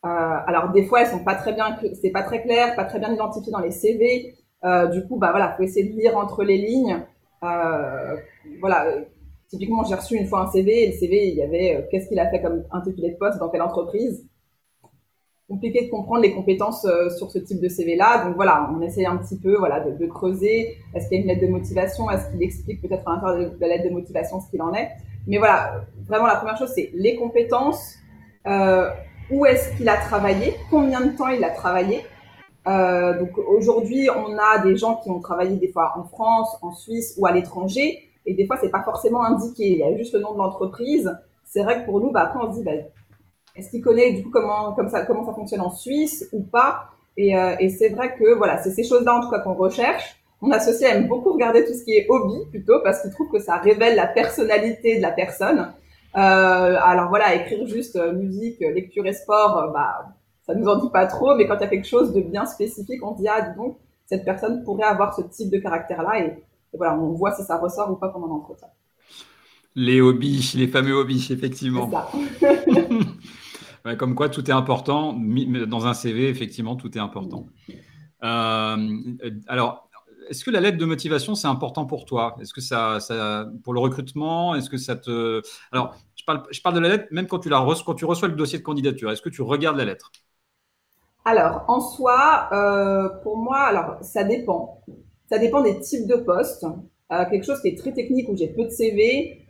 Euh, 0.05 0.09
alors 0.09 0.71
des 0.71 0.85
fois, 0.85 1.01
elles 1.01 1.07
sont 1.07 1.23
pas 1.23 1.35
très 1.35 1.53
bien, 1.53 1.77
c'est 2.01 2.11
pas 2.11 2.23
très 2.23 2.41
clair, 2.41 2.75
pas 2.75 2.85
très 2.85 2.99
bien 2.99 3.13
identifié 3.13 3.51
dans 3.51 3.59
les 3.59 3.71
CV. 3.71 4.35
du 4.91 5.05
coup, 5.07 5.17
bah 5.17 5.31
voilà, 5.31 5.53
faut 5.57 5.63
essayer 5.63 5.89
de 5.89 5.95
lire 5.95 6.17
entre 6.17 6.43
les 6.43 6.57
lignes. 6.57 7.05
voilà, 7.41 8.85
typiquement, 9.49 9.83
j'ai 9.83 9.95
reçu 9.95 10.15
une 10.15 10.27
fois 10.27 10.41
un 10.41 10.51
CV 10.51 10.83
et 10.83 10.91
le 10.91 10.93
CV, 10.93 11.27
il 11.27 11.35
y 11.35 11.41
avait 11.41 11.87
qu'est-ce 11.91 12.07
qu'il 12.07 12.19
a 12.19 12.29
fait 12.29 12.41
comme 12.41 12.63
intitulé 12.71 13.11
de 13.11 13.17
poste 13.17 13.39
dans 13.39 13.49
quelle 13.49 13.61
entreprise 13.61 14.25
compliqué 15.49 15.85
de 15.85 15.89
comprendre 15.89 16.21
les 16.21 16.33
compétences 16.33 16.85
euh, 16.85 17.09
sur 17.09 17.29
ce 17.31 17.39
type 17.39 17.61
de 17.61 17.67
CV-là. 17.67 18.25
Donc 18.25 18.35
voilà, 18.35 18.69
on 18.75 18.81
essaye 18.81 19.05
un 19.05 19.17
petit 19.17 19.37
peu 19.37 19.55
voilà, 19.57 19.79
de, 19.79 20.05
creuser. 20.05 20.77
Est-ce 20.93 21.07
qu'il 21.07 21.17
y 21.17 21.19
a 21.19 21.23
une 21.23 21.29
lettre 21.29 21.41
de 21.41 21.51
motivation? 21.51 22.09
Est-ce 22.09 22.31
qu'il 22.31 22.43
explique 22.43 22.81
peut-être 22.81 23.07
à 23.07 23.15
l'intérieur 23.15 23.51
de 23.51 23.59
la 23.59 23.67
lettre 23.67 23.85
de 23.85 23.93
motivation 23.93 24.39
ce 24.39 24.49
qu'il 24.49 24.61
en 24.61 24.73
est? 24.73 24.89
Mais 25.27 25.37
voilà, 25.37 25.85
vraiment 26.07 26.27
la 26.27 26.35
première 26.35 26.57
chose, 26.57 26.71
c'est 26.73 26.91
les 26.93 27.15
compétences. 27.15 27.95
Euh, 28.45 28.89
où 29.31 29.45
est-ce 29.45 29.75
qu'il 29.77 29.87
a 29.87 29.97
travaillé? 29.97 30.53
Combien 30.69 31.01
de 31.01 31.15
temps 31.15 31.27
il 31.27 31.43
a 31.43 31.49
travaillé? 31.49 32.01
Euh, 32.67 33.19
donc 33.19 33.37
aujourd'hui, 33.37 34.09
on 34.09 34.37
a 34.37 34.59
des 34.63 34.75
gens 34.75 34.97
qui 34.97 35.09
ont 35.09 35.19
travaillé 35.19 35.55
des 35.57 35.69
fois 35.69 35.93
en 35.97 36.03
France, 36.03 36.57
en 36.61 36.71
Suisse 36.71 37.15
ou 37.17 37.25
à 37.25 37.31
l'étranger, 37.31 37.99
et 38.25 38.33
des 38.33 38.45
fois 38.45 38.57
c'est 38.61 38.69
pas 38.69 38.83
forcément 38.83 39.23
indiqué. 39.23 39.71
Il 39.71 39.77
y 39.77 39.83
a 39.83 39.95
juste 39.97 40.13
le 40.13 40.21
nom 40.21 40.33
de 40.33 40.37
l'entreprise. 40.37 41.13
C'est 41.45 41.63
vrai 41.63 41.81
que 41.81 41.85
pour 41.85 41.99
nous, 41.99 42.11
bah, 42.11 42.21
après 42.21 42.39
on 42.41 42.51
se 42.51 42.59
dit, 42.59 42.63
bah, 42.63 42.71
est-ce 43.55 43.69
qu'il 43.69 43.81
connaît 43.81 44.13
du 44.13 44.23
coup 44.23 44.31
comment, 44.31 44.73
comme 44.73 44.89
ça, 44.89 45.05
comment 45.05 45.25
ça 45.25 45.33
fonctionne 45.33 45.61
en 45.61 45.71
Suisse 45.71 46.27
ou 46.33 46.41
pas? 46.41 46.89
Et, 47.17 47.37
euh, 47.37 47.55
et 47.59 47.69
c'est 47.69 47.89
vrai 47.89 48.15
que 48.15 48.33
voilà, 48.35 48.61
c'est 48.63 48.71
ces 48.71 48.83
choses-là 48.83 49.15
en 49.15 49.21
tout 49.21 49.29
cas 49.29 49.39
qu'on 49.39 49.53
recherche. 49.53 50.17
Mon 50.41 50.51
associé 50.51 50.87
aime 50.87 51.07
beaucoup 51.07 51.31
regarder 51.33 51.63
tout 51.63 51.73
ce 51.73 51.83
qui 51.83 51.91
est 51.91 52.07
hobby 52.09 52.45
plutôt 52.49 52.79
parce 52.83 53.01
qu'il 53.01 53.11
trouve 53.11 53.29
que 53.31 53.39
ça 53.39 53.57
révèle 53.57 53.95
la 53.95 54.07
personnalité 54.07 54.97
de 54.97 55.01
la 55.01 55.11
personne. 55.11 55.73
Euh, 56.15 56.19
alors 56.81 57.09
voilà, 57.09 57.35
écrire 57.35 57.65
juste 57.67 57.95
euh, 57.95 58.11
musique, 58.13 58.59
lecture 58.59 59.05
et 59.05 59.13
sport, 59.13 59.71
bah 59.73 60.13
ça 60.45 60.53
nous 60.53 60.67
en 60.67 60.77
dit 60.77 60.89
pas 60.91 61.07
trop, 61.07 61.35
mais 61.35 61.47
quand 61.47 61.55
il 61.55 61.61
y 61.61 61.63
a 61.63 61.67
quelque 61.67 61.87
chose 61.87 62.13
de 62.13 62.21
bien 62.21 62.45
spécifique, 62.45 63.03
on 63.03 63.15
se 63.15 63.21
dit 63.21 63.27
ah 63.27 63.41
dis 63.41 63.55
donc 63.55 63.77
cette 64.05 64.25
personne 64.25 64.63
pourrait 64.63 64.83
avoir 64.83 65.15
ce 65.15 65.21
type 65.21 65.49
de 65.49 65.57
caractère-là 65.57 66.19
et, 66.19 66.25
et, 66.73 66.77
voilà, 66.77 66.95
on 66.99 67.13
voit 67.13 67.33
si 67.33 67.43
ça 67.43 67.57
ressort 67.57 67.89
ou 67.91 67.95
pas 67.95 68.09
pendant 68.09 68.27
l'entretien. 68.27 68.67
Les 69.75 70.01
hobbies, 70.01 70.53
les 70.55 70.67
fameux 70.67 70.93
hobbies, 70.93 71.29
effectivement. 71.31 71.89
Comme 73.97 74.15
quoi, 74.15 74.29
tout 74.29 74.49
est 74.49 74.53
important. 74.53 75.13
Dans 75.13 75.87
un 75.87 75.93
CV, 75.93 76.29
effectivement, 76.29 76.75
tout 76.75 76.97
est 76.97 77.01
important. 77.01 77.45
Euh, 78.23 78.77
alors, 79.47 79.89
est-ce 80.29 80.45
que 80.45 80.51
la 80.51 80.61
lettre 80.61 80.77
de 80.77 80.85
motivation, 80.85 81.35
c'est 81.35 81.47
important 81.47 81.85
pour 81.85 82.05
toi? 82.05 82.35
Est-ce 82.39 82.53
que 82.53 82.61
ça, 82.61 82.99
pour 83.63 83.73
le 83.73 83.79
recrutement, 83.79 84.55
est-ce 84.55 84.69
que 84.69 84.77
ça 84.77 84.95
te... 84.95 85.41
Alors, 85.71 85.95
je 86.15 86.23
parle, 86.23 86.43
je 86.51 86.61
parle 86.61 86.75
de 86.75 86.79
la 86.79 86.89
lettre, 86.89 87.07
même 87.11 87.27
quand 87.27 87.39
tu, 87.39 87.49
la 87.49 87.65
quand 87.85 87.95
tu 87.95 88.05
reçois 88.05 88.29
le 88.29 88.35
dossier 88.35 88.57
de 88.57 88.63
candidature, 88.63 89.11
est-ce 89.11 89.21
que 89.21 89.29
tu 89.29 89.41
regardes 89.41 89.77
la 89.77 89.85
lettre? 89.85 90.11
Alors, 91.25 91.65
en 91.67 91.79
soi, 91.79 92.49
euh, 92.51 93.09
pour 93.23 93.37
moi, 93.37 93.59
alors, 93.59 93.97
ça 94.01 94.23
dépend. 94.23 94.81
Ça 95.29 95.39
dépend 95.39 95.61
des 95.61 95.79
types 95.79 96.07
de 96.07 96.15
postes. 96.15 96.65
Euh, 97.11 97.25
quelque 97.29 97.45
chose 97.45 97.61
qui 97.61 97.69
est 97.69 97.77
très 97.77 97.93
technique 97.93 98.29
où 98.29 98.35
j'ai 98.35 98.47
peu 98.47 98.65
de 98.65 98.69
CV, 98.69 99.42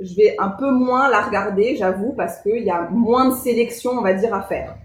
je 0.00 0.14
vais 0.16 0.36
un 0.38 0.48
peu 0.48 0.70
moins 0.70 1.08
la 1.10 1.20
regarder, 1.20 1.76
j'avoue, 1.76 2.12
parce 2.12 2.40
qu'il 2.40 2.62
y 2.62 2.70
a 2.70 2.88
moins 2.90 3.28
de 3.28 3.34
sélection, 3.34 3.92
on 3.92 4.02
va 4.02 4.14
dire, 4.14 4.34
à 4.34 4.42
faire. 4.42 4.76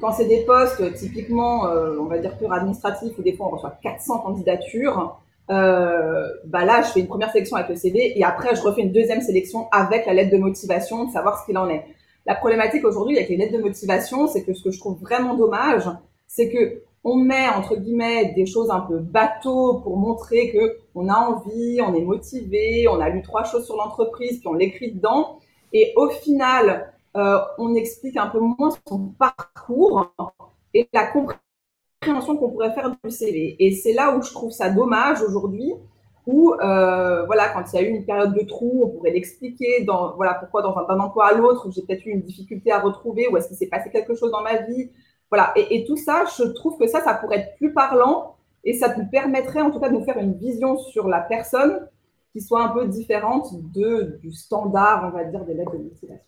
Quand 0.00 0.12
c'est 0.12 0.26
des 0.26 0.44
postes 0.44 0.94
typiquement, 0.94 1.66
euh, 1.66 1.96
on 2.00 2.06
va 2.06 2.18
dire, 2.18 2.36
pur 2.36 2.52
administratifs, 2.52 3.12
où 3.18 3.22
des 3.22 3.34
fois 3.34 3.46
on 3.46 3.50
reçoit 3.50 3.78
400 3.82 4.18
candidatures, 4.20 5.18
euh, 5.50 6.28
bah 6.46 6.64
là, 6.64 6.82
je 6.82 6.88
fais 6.88 7.00
une 7.00 7.08
première 7.08 7.30
sélection 7.30 7.56
avec 7.56 7.68
le 7.68 7.76
CV 7.76 8.18
et 8.18 8.24
après, 8.24 8.54
je 8.54 8.62
refais 8.62 8.82
une 8.82 8.92
deuxième 8.92 9.20
sélection 9.20 9.68
avec 9.70 10.06
la 10.06 10.14
lettre 10.14 10.32
de 10.32 10.38
motivation, 10.38 11.04
de 11.04 11.12
savoir 11.12 11.40
ce 11.40 11.46
qu'il 11.46 11.58
en 11.58 11.68
est. 11.68 11.84
La 12.26 12.34
problématique 12.34 12.84
aujourd'hui 12.84 13.16
avec 13.16 13.28
les 13.28 13.36
lettres 13.36 13.56
de 13.56 13.62
motivation, 13.62 14.26
c'est 14.28 14.44
que 14.44 14.54
ce 14.54 14.64
que 14.64 14.70
je 14.70 14.78
trouve 14.78 14.98
vraiment 15.00 15.34
dommage, 15.34 15.84
c'est 16.26 16.48
que 16.48 16.82
on 17.04 17.16
met 17.16 17.48
entre 17.48 17.76
guillemets 17.76 18.32
des 18.34 18.46
choses 18.46 18.70
un 18.70 18.80
peu 18.80 18.98
bateau 18.98 19.80
pour 19.80 19.96
montrer 19.96 20.50
que 20.52 20.78
on 20.94 21.08
a 21.08 21.14
envie, 21.14 21.80
on 21.82 21.94
est 21.94 22.04
motivé, 22.04 22.86
on 22.88 23.00
a 23.00 23.08
lu 23.08 23.22
trois 23.22 23.44
choses 23.44 23.64
sur 23.66 23.76
l'entreprise, 23.76 24.38
puis 24.38 24.48
on 24.48 24.54
l'écrit 24.54 24.92
dedans. 24.92 25.38
Et 25.72 25.92
au 25.96 26.10
final, 26.10 26.92
euh, 27.16 27.38
on 27.58 27.74
explique 27.74 28.16
un 28.16 28.28
peu 28.28 28.38
moins 28.38 28.70
son 28.86 29.08
parcours 29.18 30.12
et 30.74 30.88
la 30.92 31.06
compréhension 31.06 32.36
qu'on 32.36 32.50
pourrait 32.50 32.74
faire 32.74 32.94
du 33.02 33.10
CV. 33.10 33.56
Et 33.58 33.72
c'est 33.72 33.92
là 33.92 34.16
où 34.16 34.22
je 34.22 34.30
trouve 34.32 34.50
ça 34.50 34.70
dommage 34.70 35.22
aujourd'hui, 35.22 35.72
où 36.26 36.54
euh, 36.54 37.26
voilà, 37.26 37.48
quand 37.48 37.64
il 37.72 37.76
y 37.76 37.78
a 37.78 37.82
eu 37.82 37.90
une 37.90 38.04
période 38.04 38.34
de 38.34 38.46
trou, 38.46 38.82
on 38.84 38.88
pourrait 38.90 39.10
l'expliquer 39.10 39.82
dans 39.84 40.14
voilà 40.14 40.34
pourquoi 40.34 40.62
dans 40.62 40.72
d'un 40.86 41.00
emploi 41.00 41.26
à 41.26 41.34
l'autre, 41.34 41.68
j'ai 41.72 41.82
peut-être 41.82 42.06
eu 42.06 42.10
une 42.10 42.22
difficulté 42.22 42.70
à 42.70 42.80
retrouver, 42.80 43.28
ou 43.28 43.36
est-ce 43.36 43.48
qu'il 43.48 43.56
s'est 43.56 43.66
passé 43.66 43.90
quelque 43.90 44.14
chose 44.14 44.30
dans 44.30 44.42
ma 44.42 44.58
vie, 44.62 44.90
voilà. 45.32 45.50
Et, 45.56 45.76
et, 45.76 45.84
tout 45.86 45.96
ça, 45.96 46.24
je 46.36 46.44
trouve 46.44 46.76
que 46.78 46.86
ça, 46.86 47.00
ça 47.00 47.14
pourrait 47.14 47.38
être 47.38 47.56
plus 47.56 47.72
parlant 47.72 48.36
et 48.64 48.74
ça 48.74 48.94
nous 48.94 49.06
permettrait 49.06 49.62
en 49.62 49.70
tout 49.70 49.80
cas 49.80 49.88
de 49.88 49.94
nous 49.94 50.04
faire 50.04 50.18
une 50.18 50.34
vision 50.34 50.76
sur 50.76 51.08
la 51.08 51.20
personne 51.20 51.88
qui 52.34 52.42
soit 52.42 52.62
un 52.62 52.68
peu 52.68 52.86
différente 52.86 53.48
de, 53.72 54.18
du 54.22 54.30
standard, 54.30 55.10
on 55.10 55.16
va 55.16 55.24
dire, 55.24 55.42
des 55.46 55.54
lettres 55.54 55.72
de 55.72 55.84
motivation. 55.84 56.26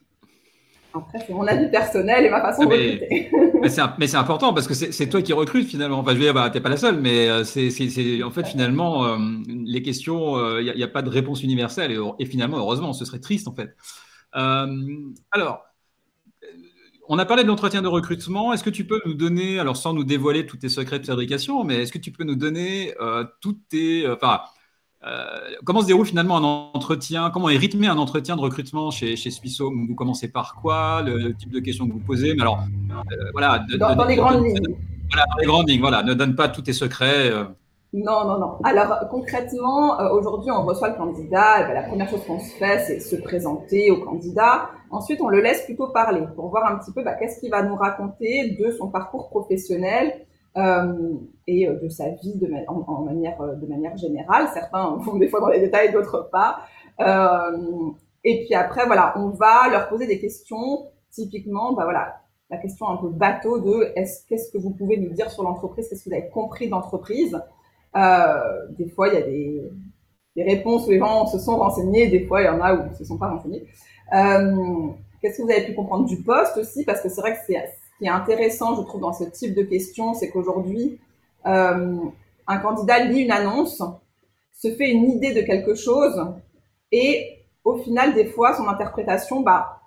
Après, 0.94 1.18
c'est 1.26 1.34
mon 1.34 1.46
avis 1.46 1.70
personnel 1.70 2.25
et 2.25 2.30
ma 2.30 2.40
façon 2.40 2.64
de 2.64 2.68
recruter. 2.68 3.30
mais 3.99 4.06
c'est 4.06 4.16
important 4.16 4.54
parce 4.54 4.66
que 4.66 4.73
c'est 4.73 5.08
toi 5.11 5.20
qui 5.20 5.34
recrutes 5.34 5.68
finalement. 5.68 5.99
Enfin, 5.99 6.12
je 6.12 6.16
veux 6.16 6.23
dire, 6.23 6.32
bah, 6.32 6.49
tu 6.49 6.56
n'es 6.56 6.62
pas 6.62 6.70
la 6.70 6.78
seule, 6.78 6.99
mais 6.99 7.28
euh, 7.28 7.44
c'est 7.44 8.23
en 8.23 8.30
fait 8.30 8.46
finalement 8.46 9.04
euh, 9.04 9.18
les 9.46 9.82
questions, 9.82 10.38
il 10.61 10.68
euh, 10.70 10.75
n'y 10.75 10.82
a, 10.82 10.87
a, 10.87 10.88
pas 10.88 11.02
de 11.02 11.11
réponse 11.11 11.42
universelle 11.42 11.92
et, 11.92 11.99
et, 12.20 12.25
finalement, 12.25 12.56
heureusement, 12.56 12.94
ce 12.94 13.04
serait 13.04 13.18
triste 13.18 13.49
en 13.49 13.54
fait. 13.54 13.76
alors, 14.32 15.64
on 17.08 17.18
a 17.18 17.25
parlé 17.25 17.42
de 17.42 17.49
l'entretien 17.49 17.82
de 17.82 17.88
recrutement. 17.88 18.52
Est-ce 18.52 18.64
que 18.64 18.70
tu 18.70 18.87
peux 18.87 19.00
nous 19.04 19.14
donner, 19.14 19.58
alors 19.58 19.76
sans 19.76 19.92
nous 19.92 20.04
dévoiler 20.04 20.46
tous 20.46 20.56
tes 20.56 20.68
secrets 20.68 20.99
de 20.99 21.06
fabrication, 21.06 21.64
mais 21.64 21.82
est-ce 21.82 21.92
que 21.92 21.99
tu 21.99 22.11
peux 22.12 22.25
nous 22.25 22.37
donner 22.37 22.94
euh, 23.00 23.25
toutes 23.40 23.61
tes. 23.68 24.06
Euh, 24.06 24.14
enfin, 24.14 24.40
euh, 25.06 25.38
comment 25.64 25.82
se 25.82 25.87
déroule 25.87 26.06
finalement 26.06 26.37
un 26.38 26.44
entretien? 26.75 27.30
Comment 27.30 27.50
est 27.50 27.56
rythmé 27.56 27.88
un 27.88 27.99
entretien 27.99 28.37
de 28.37 28.40
recrutement 28.40 28.90
chez, 28.90 29.16
chez 29.16 29.30
Vous 29.58 29.94
commencez 29.94 30.28
par 30.28 30.54
quoi? 30.54 31.02
Le, 31.02 31.34
type 31.34 31.52
de 31.52 31.61
questions 31.61 31.87
que 31.87 31.92
vous 31.92 32.00
posez? 32.00 32.34
Mais 32.34 32.42
alors, 32.42 32.64
voilà. 33.32 33.64
dans, 33.78 34.04
les 34.06 34.16
grandes 34.16 34.44
lignes. 34.44 34.76
Voilà, 35.11 35.26
dans 35.30 35.40
les 35.40 35.46
grandes 35.46 35.68
lignes, 35.68 35.80
voilà. 35.80 36.02
Ne 36.02 36.14
donne 36.14 36.34
pas 36.34 36.49
tous 36.49 36.62
tes 36.62 36.73
secrets. 36.73 37.30
Non, 37.94 38.25
non, 38.26 38.40
non. 38.40 38.58
Alors 38.64 39.08
concrètement, 39.08 40.00
euh, 40.00 40.11
aujourd'hui, 40.11 40.50
on 40.50 40.64
reçoit 40.64 40.88
le 40.88 40.96
candidat. 40.96 41.61
Et 41.61 41.64
ben, 41.68 41.75
la 41.75 41.82
première 41.82 42.08
chose 42.11 42.25
qu'on 42.26 42.40
se 42.40 42.50
fait, 42.56 42.80
c'est 42.80 42.99
se 42.99 43.14
présenter 43.14 43.92
au 43.92 44.04
candidat. 44.04 44.68
Ensuite, 44.94 45.20
on 45.20 45.28
le 45.28 45.40
laisse 45.40 45.64
plutôt 45.64 45.88
parler 45.88 46.22
pour 46.34 46.48
voir 46.48 46.70
un 46.70 46.78
petit 46.78 46.92
peu 46.92 47.02
bah, 47.02 47.14
qu'est-ce 47.14 47.40
qu'il 47.40 47.50
va 47.50 47.62
nous 47.62 47.76
raconter 47.76 48.56
de 48.58 48.70
son 48.70 48.88
parcours 48.88 49.28
professionnel 49.28 50.26
euh, 50.56 51.14
et 51.46 51.68
euh, 51.68 51.80
de 51.80 51.88
sa 51.88 52.10
vie 52.10 52.36
de, 52.36 52.48
en, 52.68 53.02
manière, 53.02 53.38
de 53.56 53.66
manière 53.66 53.96
générale. 53.96 54.48
Certains 54.54 54.96
vont 54.96 55.16
des 55.16 55.28
fois 55.28 55.40
dans 55.40 55.48
les 55.48 55.60
détails, 55.60 55.92
d'autres 55.92 56.28
pas. 56.30 56.60
et 58.24 58.44
puis 58.44 58.54
après, 58.54 58.86
voilà, 58.86 59.14
on 59.18 59.30
va 59.30 59.68
leur 59.70 59.88
poser 59.88 60.06
des 60.06 60.20
questions. 60.20 60.86
Typiquement, 61.10 61.74
bah 61.74 61.84
voilà, 61.84 62.16
la 62.50 62.58
question 62.58 62.88
un 62.88 62.96
peu 62.96 63.08
bateau 63.08 63.60
de 63.60 63.92
est-ce 63.96 64.26
qu'est-ce 64.26 64.50
que 64.52 64.58
vous 64.58 64.70
pouvez 64.70 64.96
nous 64.96 65.12
dire 65.12 65.30
sur 65.30 65.42
l'entreprise? 65.42 65.88
Qu'est-ce 65.88 66.04
que 66.04 66.10
vous 66.10 66.16
avez 66.16 66.28
compris 66.30 66.68
d'entreprise? 66.68 67.40
Euh, 67.96 68.66
des 68.70 68.88
fois, 68.88 69.08
il 69.08 69.14
y 69.14 69.16
a 69.16 69.22
des, 69.22 69.62
des, 70.36 70.42
réponses 70.42 70.86
où 70.86 70.90
les 70.90 70.98
gens 70.98 71.26
se 71.26 71.38
sont 71.38 71.56
renseignés, 71.56 72.08
des 72.08 72.26
fois, 72.26 72.42
il 72.42 72.46
y 72.46 72.48
en 72.48 72.60
a 72.60 72.74
où 72.74 72.82
ils 72.86 72.90
ne 72.90 72.94
se 72.94 73.04
sont 73.04 73.18
pas 73.18 73.28
renseignés. 73.28 73.66
Euh, 74.12 74.88
Qu'est-ce 75.20 75.38
que 75.38 75.42
vous 75.42 75.50
avez 75.50 75.64
pu 75.64 75.75
comprendre 75.75 76.04
du 76.04 76.23
poste 76.23 76.58
aussi? 76.58 76.84
Parce 76.84 77.00
que 77.00 77.08
c'est 77.08 77.23
vrai 77.23 77.32
que 77.32 77.38
c'est 77.46 77.54
ce 77.54 77.99
qui 77.99 78.04
est 78.04 78.11
intéressant, 78.11 78.76
je 78.76 78.82
trouve, 78.82 79.00
dans 79.00 79.14
ce 79.14 79.25
type 79.25 79.54
de 79.54 79.62
questions, 79.62 80.12
c'est 80.12 80.28
qu'aujourd'hui, 80.28 81.00
euh, 81.46 81.96
un 82.46 82.58
candidat 82.58 83.04
lit 83.04 83.23
une 83.23 83.30
annonce, 83.30 83.82
se 84.52 84.70
fait 84.75 84.90
une 84.90 85.08
idée 85.08 85.32
de 85.32 85.40
quelque 85.40 85.75
chose, 85.75 86.23
et 86.92 87.38
au 87.64 87.76
final, 87.78 88.12
des 88.12 88.26
fois, 88.26 88.54
son 88.54 88.68
interprétation 88.68 89.40
bah, 89.40 89.80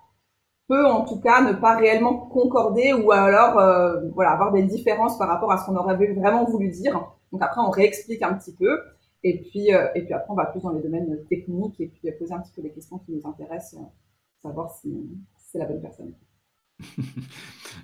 peut 0.68 0.86
en 0.86 1.06
tout 1.06 1.20
cas 1.20 1.42
ne 1.42 1.54
pas 1.54 1.76
réellement 1.78 2.18
concorder 2.18 2.94
ou 2.94 3.12
alors 3.12 3.58
euh, 3.60 4.02
voilà, 4.14 4.32
avoir 4.32 4.52
des 4.52 4.64
différences 4.64 5.18
par 5.18 5.28
rapport 5.28 5.52
à 5.52 5.58
ce 5.58 5.66
qu'on 5.66 5.76
aurait 5.76 5.96
vraiment 5.96 6.46
voulu 6.46 6.70
dire. 6.70 6.94
Donc 7.32 7.42
après, 7.42 7.62
on 7.62 7.70
réexplique 7.70 8.22
un 8.24 8.34
petit 8.34 8.54
peu. 8.54 8.80
Et 9.24 9.40
puis, 9.40 9.74
euh, 9.74 9.88
et 9.96 10.04
puis 10.04 10.14
après, 10.14 10.32
on 10.32 10.36
va 10.36 10.46
plus 10.46 10.62
dans 10.62 10.72
les 10.72 10.82
domaines 10.82 11.18
techniques 11.30 11.80
et 11.80 11.88
puis 11.88 12.12
poser 12.12 12.34
un 12.34 12.40
petit 12.40 12.54
peu 12.56 12.62
les 12.62 12.72
questions 12.72 12.98
qui 13.00 13.12
nous 13.12 13.22
intéressent, 13.28 13.76
euh, 13.76 13.86
savoir 14.42 14.72
si, 14.72 14.94
c'est 15.36 15.60
la 15.60 15.66
bonne 15.66 15.82
personne. 15.82 16.14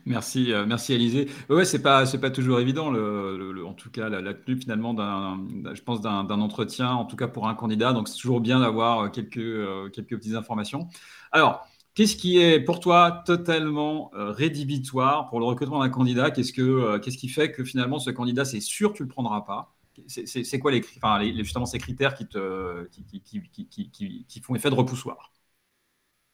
merci, 0.05 0.53
euh, 0.53 0.65
merci 0.67 0.93
Alizé. 0.93 1.27
Ouais, 1.49 1.65
c'est 1.65 1.81
pas, 1.81 2.05
c'est 2.05 2.19
pas 2.19 2.29
toujours 2.29 2.59
évident, 2.59 2.93
en 2.93 3.73
tout 3.73 3.89
cas 3.89 4.09
la, 4.09 4.33
tenue 4.33 4.59
finalement 4.59 4.93
d'un, 4.93 5.43
je 5.73 5.81
pense 5.81 6.01
d'un, 6.01 6.29
entretien, 6.29 6.91
en 6.91 7.05
tout 7.05 7.15
cas 7.15 7.27
pour 7.27 7.47
un 7.47 7.55
candidat. 7.55 7.93
Donc 7.93 8.07
c'est 8.07 8.19
toujours 8.19 8.41
bien 8.41 8.59
d'avoir 8.59 9.11
quelques, 9.11 9.91
quelques 9.93 10.17
petites 10.17 10.35
informations. 10.35 10.87
Alors, 11.31 11.67
Qu'est-ce 11.95 12.15
qui 12.15 12.39
est 12.39 12.59
pour 12.59 12.79
toi 12.79 13.21
totalement 13.23 14.11
euh, 14.15 14.31
rédhibitoire 14.31 15.29
pour 15.29 15.39
le 15.39 15.45
recrutement 15.45 15.79
d'un 15.81 15.89
candidat? 15.89 16.31
Qu'est-ce 16.31 16.51
que 16.51 16.61
euh, 16.61 16.99
qu'est-ce 16.99 17.17
qui 17.19 17.29
fait 17.29 17.51
que 17.51 17.63
finalement 17.63 17.99
ce 17.99 18.09
candidat, 18.09 18.45
c'est 18.45 18.61
sûr 18.61 18.93
tu 18.93 19.03
le 19.03 19.09
prendras 19.09 19.41
pas? 19.41 19.75
C'est 20.07 20.57
quoi 20.59 20.71
les, 20.71 20.81
les, 21.19 21.43
justement 21.43 21.67
ces 21.67 21.77
critères 21.77 22.15
qui 22.15 22.27
te 22.27 22.85
qui, 22.87 23.21
qui, 23.21 23.67
qui, 23.91 24.25
qui 24.27 24.41
font 24.41 24.55
effet 24.55 24.71
de 24.71 24.75
repoussoir? 24.75 25.31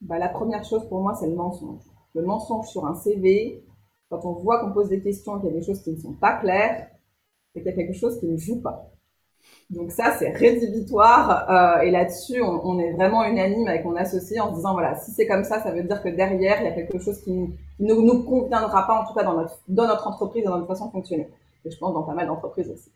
Bah, 0.01 0.17
La 0.17 0.29
première 0.29 0.63
chose 0.63 0.87
pour 0.87 1.01
moi, 1.01 1.15
c'est 1.15 1.27
le 1.27 1.35
mensonge. 1.35 1.81
Le 2.15 2.23
mensonge 2.23 2.67
sur 2.67 2.85
un 2.85 2.95
CV, 2.95 3.63
quand 4.09 4.25
on 4.25 4.33
voit 4.33 4.59
qu'on 4.59 4.71
pose 4.71 4.89
des 4.89 5.01
questions, 5.01 5.39
qu'il 5.39 5.49
y 5.49 5.51
a 5.51 5.55
des 5.55 5.65
choses 5.65 5.81
qui 5.81 5.91
ne 5.91 5.97
sont 5.97 6.13
pas 6.13 6.37
claires, 6.37 6.87
c'est 7.53 7.61
qu'il 7.61 7.69
y 7.69 7.73
a 7.73 7.75
quelque 7.75 7.93
chose 7.93 8.19
qui 8.19 8.27
ne 8.27 8.37
joue 8.37 8.61
pas. 8.61 8.91
Donc 9.69 9.91
ça, 9.91 10.15
c'est 10.17 10.29
rédhibitoire. 10.31 11.49
Euh, 11.49 11.81
et 11.81 11.91
là-dessus, 11.91 12.41
on, 12.41 12.65
on, 12.65 12.79
est 12.79 12.91
vraiment 12.93 13.23
unanime 13.23 13.67
avec 13.67 13.85
mon 13.85 13.95
associé 13.95 14.39
en 14.39 14.49
se 14.49 14.55
disant, 14.55 14.73
voilà, 14.73 14.95
si 14.95 15.11
c'est 15.11 15.27
comme 15.27 15.43
ça, 15.43 15.61
ça 15.61 15.71
veut 15.71 15.83
dire 15.83 16.01
que 16.01 16.09
derrière, 16.09 16.61
il 16.61 16.65
y 16.65 16.67
a 16.67 16.71
quelque 16.71 16.99
chose 16.99 17.21
qui, 17.21 17.31
ne 17.31 17.93
nous 17.93 18.23
conviendra 18.23 18.85
pas, 18.87 19.01
en 19.01 19.07
tout 19.07 19.13
cas 19.13 19.23
dans 19.23 19.35
notre, 19.35 19.59
dans 19.67 19.87
notre 19.87 20.07
entreprise, 20.07 20.43
dans 20.43 20.55
notre 20.55 20.67
façon 20.67 20.87
de 20.87 20.91
fonctionner. 20.91 21.29
Et 21.65 21.71
je 21.71 21.77
pense 21.77 21.93
dans 21.93 22.03
pas 22.03 22.13
mal 22.13 22.27
d'entreprises 22.27 22.69
aussi. 22.69 22.91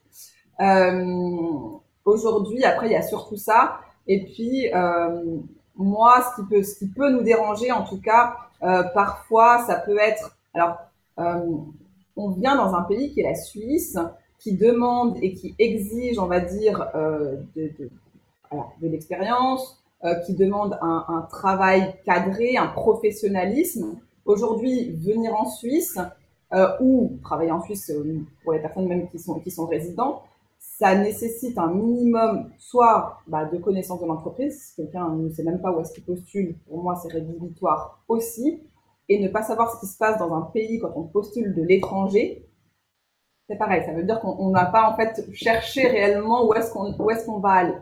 Euh, 0.59 1.79
Aujourd'hui, 2.05 2.63
après, 2.65 2.87
il 2.87 2.91
y 2.91 2.95
a 2.95 3.01
surtout 3.01 3.37
ça. 3.37 3.77
Et 4.07 4.25
puis, 4.25 4.69
euh, 4.73 5.37
moi, 5.75 6.23
ce 6.23 6.41
qui, 6.41 6.47
peut, 6.47 6.63
ce 6.63 6.75
qui 6.77 6.87
peut 6.87 7.09
nous 7.09 7.23
déranger, 7.23 7.71
en 7.71 7.83
tout 7.83 7.99
cas, 7.99 8.35
euh, 8.63 8.83
parfois, 8.93 9.63
ça 9.65 9.75
peut 9.75 9.97
être... 9.97 10.35
Alors, 10.53 10.77
euh, 11.19 11.57
on 12.15 12.29
vient 12.29 12.55
dans 12.55 12.75
un 12.75 12.83
pays 12.83 13.11
qui 13.11 13.21
est 13.21 13.29
la 13.29 13.35
Suisse, 13.35 13.97
qui 14.39 14.55
demande 14.55 15.17
et 15.21 15.33
qui 15.33 15.55
exige, 15.57 16.19
on 16.19 16.27
va 16.27 16.39
dire, 16.39 16.89
euh, 16.95 17.37
de, 17.55 17.89
l'expérience, 18.81 19.79
qui 20.25 20.33
demande 20.33 20.77
un, 20.81 21.25
travail 21.29 21.95
cadré, 22.05 22.57
un 22.57 22.67
professionnalisme. 22.67 23.95
Aujourd'hui, 24.25 24.91
venir 24.97 25.33
en 25.33 25.49
Suisse 25.49 25.97
ou 26.81 27.17
travailler 27.23 27.51
en 27.51 27.61
Suisse 27.61 27.89
pour 28.43 28.51
les 28.51 28.59
personnes 28.59 28.87
même 28.87 29.07
qui 29.07 29.17
sont, 29.17 29.39
qui 29.39 29.49
sont 29.49 29.65
résidents, 29.65 30.23
ça 30.79 30.95
nécessite 30.95 31.57
un 31.57 31.71
minimum 31.71 32.51
soit 32.57 33.19
bah, 33.27 33.45
de 33.45 33.57
connaissance 33.57 34.01
de 34.01 34.07
l'entreprise. 34.07 34.73
Quelqu'un 34.75 35.09
ne 35.15 35.29
sait 35.29 35.43
même 35.43 35.61
pas 35.61 35.71
où 35.71 35.79
est-ce 35.79 35.93
qu'il 35.93 36.03
postule, 36.03 36.57
pour 36.67 36.81
moi, 36.81 36.95
c'est 36.95 37.11
rédhibitoire 37.11 38.03
aussi. 38.07 38.63
Et 39.09 39.21
ne 39.21 39.27
pas 39.27 39.43
savoir 39.43 39.71
ce 39.71 39.79
qui 39.79 39.85
se 39.85 39.97
passe 39.97 40.17
dans 40.17 40.33
un 40.33 40.41
pays 40.41 40.79
quand 40.79 40.91
on 40.95 41.03
postule 41.03 41.53
de 41.53 41.61
l'étranger, 41.61 42.47
c'est 43.47 43.57
pareil. 43.57 43.83
Ça 43.85 43.93
veut 43.93 44.03
dire 44.03 44.19
qu'on 44.21 44.49
n'a 44.49 44.65
pas 44.65 44.89
en 44.89 44.95
fait 44.95 45.27
cherché 45.33 45.87
réellement 45.87 46.47
où 46.47 46.53
est-ce 46.53 46.71
qu'on 46.71 46.95
où 46.97 47.11
est-ce 47.11 47.25
qu'on 47.25 47.39
va 47.39 47.51
aller. 47.51 47.77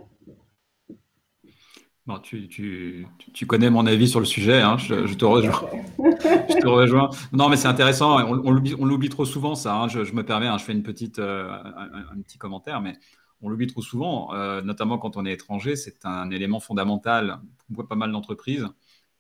Tu, 2.20 3.08
connais 3.48 3.70
mon 3.70 3.86
avis 3.86 4.08
sur 4.08 4.20
le 4.20 4.26
sujet, 4.26 4.62
hein, 4.62 4.78
je, 4.78 5.14
te 5.14 5.26
rejoins. 5.26 7.10
Non, 7.32 7.50
mais 7.50 7.58
c'est 7.58 7.68
intéressant, 7.68 8.18
on, 8.28 8.52
l'oublie 8.52 9.10
trop 9.10 9.26
souvent, 9.26 9.56
ça. 9.56 9.76
Hein, 9.76 9.88
je, 9.88 10.14
me 10.14 10.24
permets, 10.24 10.48
hein, 10.48 10.58
je 10.58 10.64
fais 10.64 10.74
une 10.74 10.84
petite, 10.84 11.20
euh, 11.20 11.52
un, 11.52 12.22
petit 12.22 12.38
commentaire, 12.38 12.82
mais 12.82 12.98
on 13.42 13.50
l'oublie 13.50 13.68
trop 13.68 13.82
souvent, 13.82 14.34
euh, 14.34 14.62
notamment 14.62 14.98
quand 14.98 15.18
on 15.18 15.26
est 15.26 15.34
étranger, 15.34 15.76
c'est 15.76 16.06
un 16.06 16.30
élément 16.30 16.60
fondamental 16.60 17.40
pour 17.74 17.88
pas 17.88 17.96
mal 17.96 18.12
d'entreprises. 18.12 18.68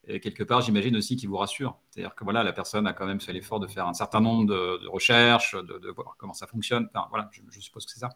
Et 0.07 0.19
quelque 0.19 0.43
part, 0.43 0.62
j'imagine 0.62 0.95
aussi 0.95 1.15
qu'il 1.15 1.29
vous 1.29 1.38
rassure. 1.38 1.77
C'est-à-dire 1.89 2.15
que 2.15 2.24
voilà, 2.24 2.43
la 2.43 2.53
personne 2.53 2.88
a 2.88 2.93
quand 2.93 3.05
même 3.05 3.21
fait 3.21 3.33
l'effort 3.33 3.60
de 3.60 3.67
faire 3.67 3.88
un 3.88 3.93
certain 3.93 4.19
nombre 4.19 4.45
de, 4.48 4.88
recherches, 4.88 5.55
de, 5.55 5.89
voir 5.91 6.15
comment 6.17 6.33
ça 6.33 6.48
fonctionne. 6.48 6.89
Voilà, 7.10 7.29
je, 7.31 7.60
suppose 7.60 7.86
que 7.86 7.91
c'est 7.91 8.00
ça. 8.00 8.10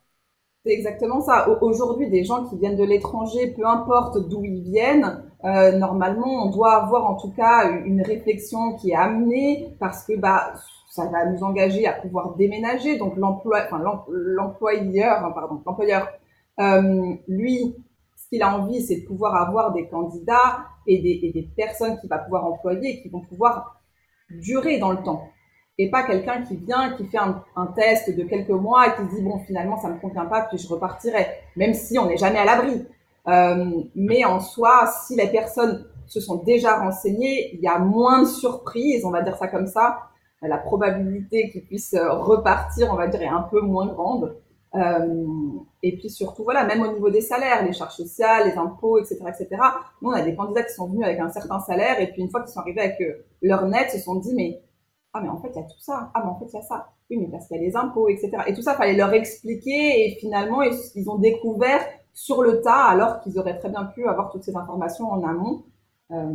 C'est 0.65 0.73
exactement 0.73 1.21
ça. 1.21 1.47
Aujourd'hui, 1.61 2.09
des 2.09 2.23
gens 2.23 2.45
qui 2.45 2.57
viennent 2.57 2.75
de 2.75 2.83
l'étranger, 2.83 3.53
peu 3.55 3.67
importe 3.67 4.17
d'où 4.29 4.43
ils 4.43 4.63
viennent, 4.63 5.23
euh, 5.43 5.77
normalement, 5.77 6.43
on 6.43 6.49
doit 6.49 6.73
avoir 6.73 7.05
en 7.05 7.15
tout 7.17 7.31
cas 7.33 7.69
une 7.85 8.01
réflexion 8.01 8.75
qui 8.75 8.89
est 8.89 8.95
amenée 8.95 9.75
parce 9.79 10.03
que 10.07 10.17
bah, 10.17 10.53
ça 10.89 11.05
va 11.05 11.27
nous 11.27 11.43
engager 11.43 11.85
à 11.85 11.93
pouvoir 11.93 12.35
déménager. 12.35 12.97
Donc 12.97 13.15
l'emploi, 13.15 13.59
enfin, 13.67 13.79
l'employeur, 14.09 15.23
hein, 15.23 15.35
l'employeur, 15.67 16.07
euh, 16.59 17.13
lui, 17.27 17.75
ce 18.15 18.27
qu'il 18.29 18.41
a 18.41 18.57
envie, 18.57 18.81
c'est 18.81 19.01
de 19.01 19.05
pouvoir 19.05 19.35
avoir 19.35 19.71
des 19.71 19.87
candidats 19.87 20.65
et 20.87 20.99
des, 20.99 21.19
et 21.21 21.31
des 21.31 21.47
personnes 21.55 21.99
qu'il 21.99 22.09
va 22.09 22.17
pouvoir 22.17 22.43
employer 22.43 22.89
et 22.89 23.01
qui 23.03 23.09
vont 23.09 23.21
pouvoir 23.21 23.83
durer 24.31 24.79
dans 24.79 24.93
le 24.93 25.03
temps. 25.03 25.27
Et 25.77 25.89
pas 25.89 26.03
quelqu'un 26.03 26.41
qui 26.43 26.55
vient, 26.55 26.93
qui 26.95 27.05
fait 27.05 27.17
un, 27.17 27.65
test 27.75 28.15
de 28.15 28.23
quelques 28.23 28.49
mois 28.49 28.87
et 28.87 28.95
qui 28.95 29.15
dit 29.15 29.21
bon 29.21 29.39
finalement 29.39 29.77
ça 29.77 29.89
me 29.89 29.99
convient 29.99 30.25
pas 30.25 30.43
puis 30.43 30.57
je 30.57 30.67
repartirai, 30.67 31.27
même 31.55 31.73
si 31.73 31.99
on 31.99 32.07
n'est 32.07 32.17
jamais 32.17 32.39
à 32.39 32.45
l'abri. 32.45 32.85
Euh, 33.27 33.81
mais 33.95 34.23
en 34.23 34.39
soi, 34.39 34.87
si 35.05 35.15
les 35.15 35.27
personnes 35.27 35.85
se 36.05 36.19
sont 36.19 36.43
déjà 36.43 36.79
renseignées, 36.79 37.55
il 37.55 37.59
y 37.59 37.67
a 37.67 37.79
moins 37.79 38.21
de 38.21 38.27
surprises, 38.27 39.03
on 39.03 39.11
va 39.11 39.21
dire 39.21 39.35
ça 39.35 39.47
comme 39.47 39.67
ça. 39.67 39.99
La 40.41 40.59
probabilité 40.59 41.49
qu'ils 41.49 41.65
puissent 41.65 41.97
repartir, 41.97 42.89
on 42.91 42.95
va 42.95 43.07
dire, 43.07 43.21
est 43.23 43.27
un 43.27 43.41
peu 43.41 43.61
moins 43.61 43.87
grande. 43.87 44.35
Euh, 44.75 45.25
et 45.83 45.97
puis 45.97 46.09
surtout, 46.09 46.43
voilà, 46.43 46.65
même 46.65 46.81
au 46.81 46.91
niveau 46.91 47.09
des 47.09 47.21
salaires, 47.21 47.65
les 47.65 47.71
charges 47.71 47.95
sociales, 47.95 48.49
les 48.49 48.57
impôts, 48.57 48.99
etc., 48.99 49.21
etc. 49.27 49.61
Nous, 50.01 50.09
on 50.09 50.13
a 50.13 50.21
des 50.21 50.35
candidats 50.35 50.63
qui 50.63 50.73
sont 50.73 50.87
venus 50.87 51.05
avec 51.05 51.19
un 51.19 51.29
certain 51.29 51.59
salaire 51.59 51.99
et 52.01 52.11
puis 52.11 52.21
une 52.21 52.29
fois 52.29 52.41
qu'ils 52.41 52.51
sont 52.51 52.59
arrivés 52.59 52.81
avec 52.81 53.01
euh, 53.01 53.25
leur 53.41 53.67
net, 53.67 53.91
se 53.91 53.99
sont 53.99 54.15
dit 54.15 54.33
mais 54.35 54.61
ah 55.15 55.21
mais 55.21 55.29
en 55.29 55.37
fait 55.37 55.49
il 55.49 55.55
y 55.55 55.59
a 55.59 55.63
tout 55.63 55.79
ça, 55.79 56.11
ah 56.13 56.21
mais 56.23 56.29
en 56.29 56.37
fait 56.37 56.45
il 56.51 56.55
y 56.55 56.59
a 56.59 56.61
ça, 56.61 56.89
oui 57.09 57.17
mais 57.17 57.27
parce 57.27 57.47
qu'il 57.47 57.57
y 57.57 57.59
a 57.61 57.63
les 57.63 57.75
impôts, 57.75 58.09
etc. 58.09 58.31
Et 58.47 58.53
tout 58.53 58.61
ça, 58.61 58.75
fallait 58.75 58.97
leur 58.97 59.13
expliquer 59.13 60.05
et 60.05 60.15
finalement 60.19 60.61
ils, 60.61 61.09
ont 61.09 61.17
découvert 61.17 61.81
sur 62.13 62.43
le 62.43 62.61
tas 62.61 62.85
alors 62.85 63.21
qu'ils 63.21 63.39
auraient 63.39 63.57
très 63.57 63.69
bien 63.69 63.85
pu 63.85 64.07
avoir 64.07 64.29
toutes 64.31 64.43
ces 64.43 64.55
informations 64.55 65.09
en 65.09 65.23
amont. 65.23 65.63
Euh. 66.11 66.33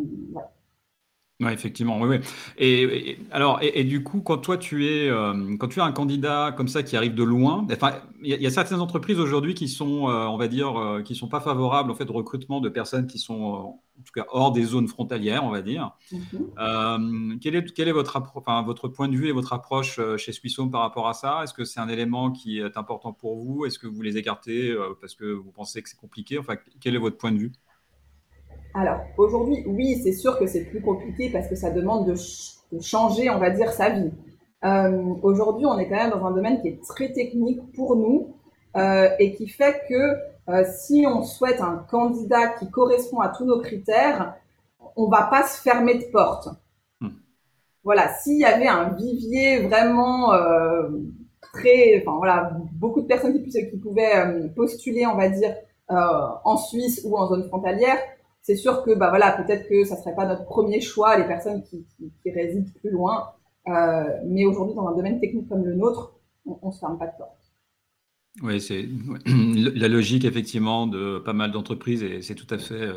Oui, 1.40 1.52
effectivement, 1.52 1.98
oui, 1.98 2.18
oui. 2.18 2.26
Et, 2.58 3.18
alors, 3.30 3.60
et, 3.62 3.84
du 3.84 4.02
coup, 4.04 4.20
quand 4.20 4.36
toi 4.36 4.58
tu 4.58 4.86
es, 4.86 5.08
euh, 5.08 5.56
quand 5.58 5.68
tu 5.68 5.80
as 5.80 5.84
un 5.84 5.92
candidat 5.92 6.52
comme 6.54 6.68
ça 6.68 6.82
qui 6.82 6.98
arrive 6.98 7.14
de 7.14 7.22
loin, 7.22 7.66
enfin, 7.72 7.94
il 8.22 8.28
y, 8.28 8.46
a 8.46 8.50
certaines 8.50 8.80
entreprises 8.80 9.18
aujourd'hui 9.18 9.54
qui 9.54 9.66
sont, 9.66 10.10
euh, 10.10 10.26
on 10.26 10.36
va 10.36 10.48
dire, 10.48 10.78
euh, 10.78 11.00
qui 11.00 11.14
sont 11.14 11.28
pas 11.28 11.40
favorables 11.40 11.90
en 11.90 11.94
fait 11.94 12.10
au 12.10 12.12
recrutement 12.12 12.60
de 12.60 12.68
personnes 12.68 13.06
qui 13.06 13.18
sont, 13.18 13.34
en 13.34 14.02
tout 14.04 14.12
cas, 14.14 14.26
hors 14.28 14.52
des 14.52 14.64
zones 14.64 14.86
frontalières, 14.86 15.42
on 15.42 15.50
va 15.50 15.62
dire. 15.62 15.92
Mm-hmm. 16.12 17.38
quel 17.38 17.54
est, 17.54 17.72
quel 17.72 17.88
est 17.88 17.92
votre, 17.92 18.20
enfin, 18.34 18.62
votre 18.62 18.88
point 18.88 19.08
de 19.08 19.16
vue 19.16 19.28
et 19.28 19.32
votre 19.32 19.54
approche 19.54 19.98
chez 20.18 20.32
Swissome 20.32 20.70
par 20.70 20.82
rapport 20.82 21.08
à 21.08 21.14
ça? 21.14 21.40
Est-ce 21.42 21.54
que 21.54 21.64
c'est 21.64 21.80
un 21.80 21.88
élément 21.88 22.32
qui 22.32 22.58
est 22.58 22.76
important 22.76 23.14
pour 23.14 23.36
vous? 23.36 23.64
Est-ce 23.64 23.78
que 23.78 23.86
vous 23.86 24.02
les 24.02 24.18
écartez 24.18 24.76
parce 25.00 25.14
que 25.14 25.24
vous 25.24 25.52
pensez 25.52 25.80
que 25.80 25.88
c'est 25.88 25.98
compliqué? 25.98 26.38
Enfin, 26.38 26.56
quel 26.80 26.94
est 26.94 26.98
votre 26.98 27.16
point 27.16 27.32
de 27.32 27.38
vue? 27.38 27.52
Alors, 28.74 29.00
aujourd'hui, 29.16 29.64
oui, 29.66 30.00
c'est 30.02 30.12
sûr 30.12 30.38
que 30.38 30.46
c'est 30.46 30.64
plus 30.64 30.80
compliqué 30.80 31.28
parce 31.30 31.48
que 31.48 31.56
ça 31.56 31.70
demande 31.70 32.06
de, 32.06 32.14
changer, 32.80 33.28
on 33.30 33.38
va 33.38 33.50
dire, 33.50 33.72
sa 33.72 33.90
vie. 33.90 34.12
Euh, 34.64 35.14
aujourd'hui, 35.22 35.66
on 35.66 35.78
est 35.78 35.88
quand 35.88 35.96
même 35.96 36.10
dans 36.10 36.24
un 36.24 36.30
domaine 36.30 36.60
qui 36.60 36.68
est 36.68 36.80
très 36.86 37.12
technique 37.12 37.60
pour 37.72 37.96
nous 37.96 38.36
euh, 38.76 39.08
et 39.18 39.34
qui 39.34 39.48
fait 39.48 39.82
que 39.88 40.14
euh, 40.48 40.64
si 40.72 41.04
on 41.08 41.24
souhaite 41.24 41.60
un 41.60 41.84
candidat 41.90 42.48
qui 42.58 42.70
correspond 42.70 43.20
à 43.20 43.28
tous 43.28 43.44
nos 43.44 43.60
critères, 43.60 44.34
on 44.96 45.08
va 45.08 45.24
pas 45.24 45.44
se 45.44 45.60
fermer 45.60 45.98
de 45.98 46.04
porte. 46.12 46.48
Hmm. 47.00 47.08
Voilà, 47.82 48.14
s'il 48.20 48.38
y 48.38 48.44
avait 48.44 48.68
un 48.68 48.90
vivier 48.90 49.66
vraiment 49.66 50.32
très, 51.40 52.00
enfin 52.00 52.16
voilà, 52.18 52.52
beaucoup 52.74 53.00
de 53.00 53.06
personnes 53.06 53.32
qui, 53.32 53.50
qui 53.50 53.78
pouvaient 53.78 54.48
postuler, 54.54 55.06
on 55.06 55.16
va 55.16 55.28
dire, 55.28 55.56
en 55.88 56.56
Suisse 56.56 57.00
ou 57.04 57.16
en 57.16 57.26
zone 57.26 57.48
frontalière, 57.48 57.98
c'est 58.42 58.56
sûr 58.56 58.82
que 58.82 58.94
bah 58.94 59.10
voilà, 59.10 59.32
peut-être 59.32 59.68
que 59.68 59.84
ça 59.84 59.96
serait 59.96 60.14
pas 60.14 60.26
notre 60.26 60.44
premier 60.44 60.80
choix, 60.80 61.18
les 61.18 61.26
personnes 61.26 61.62
qui, 61.62 61.86
qui, 62.22 62.30
résident 62.30 62.70
plus 62.80 62.90
loin. 62.90 63.30
Euh, 63.68 64.04
mais 64.26 64.44
aujourd'hui, 64.44 64.74
dans 64.74 64.88
un 64.88 64.96
domaine 64.96 65.20
technique 65.20 65.48
comme 65.48 65.64
le 65.64 65.74
nôtre, 65.74 66.14
on, 66.46 66.68
ne 66.68 66.72
se 66.72 66.78
ferme 66.78 66.98
pas 66.98 67.06
de 67.06 67.16
porte. 67.18 67.36
Oui, 68.42 68.60
c'est 68.60 68.88
la 69.26 69.88
logique 69.88 70.24
effectivement 70.24 70.86
de 70.86 71.18
pas 71.18 71.32
mal 71.32 71.52
d'entreprises 71.52 72.02
et 72.02 72.22
c'est 72.22 72.34
tout 72.34 72.46
à 72.50 72.58
fait 72.58 72.74
euh, 72.74 72.94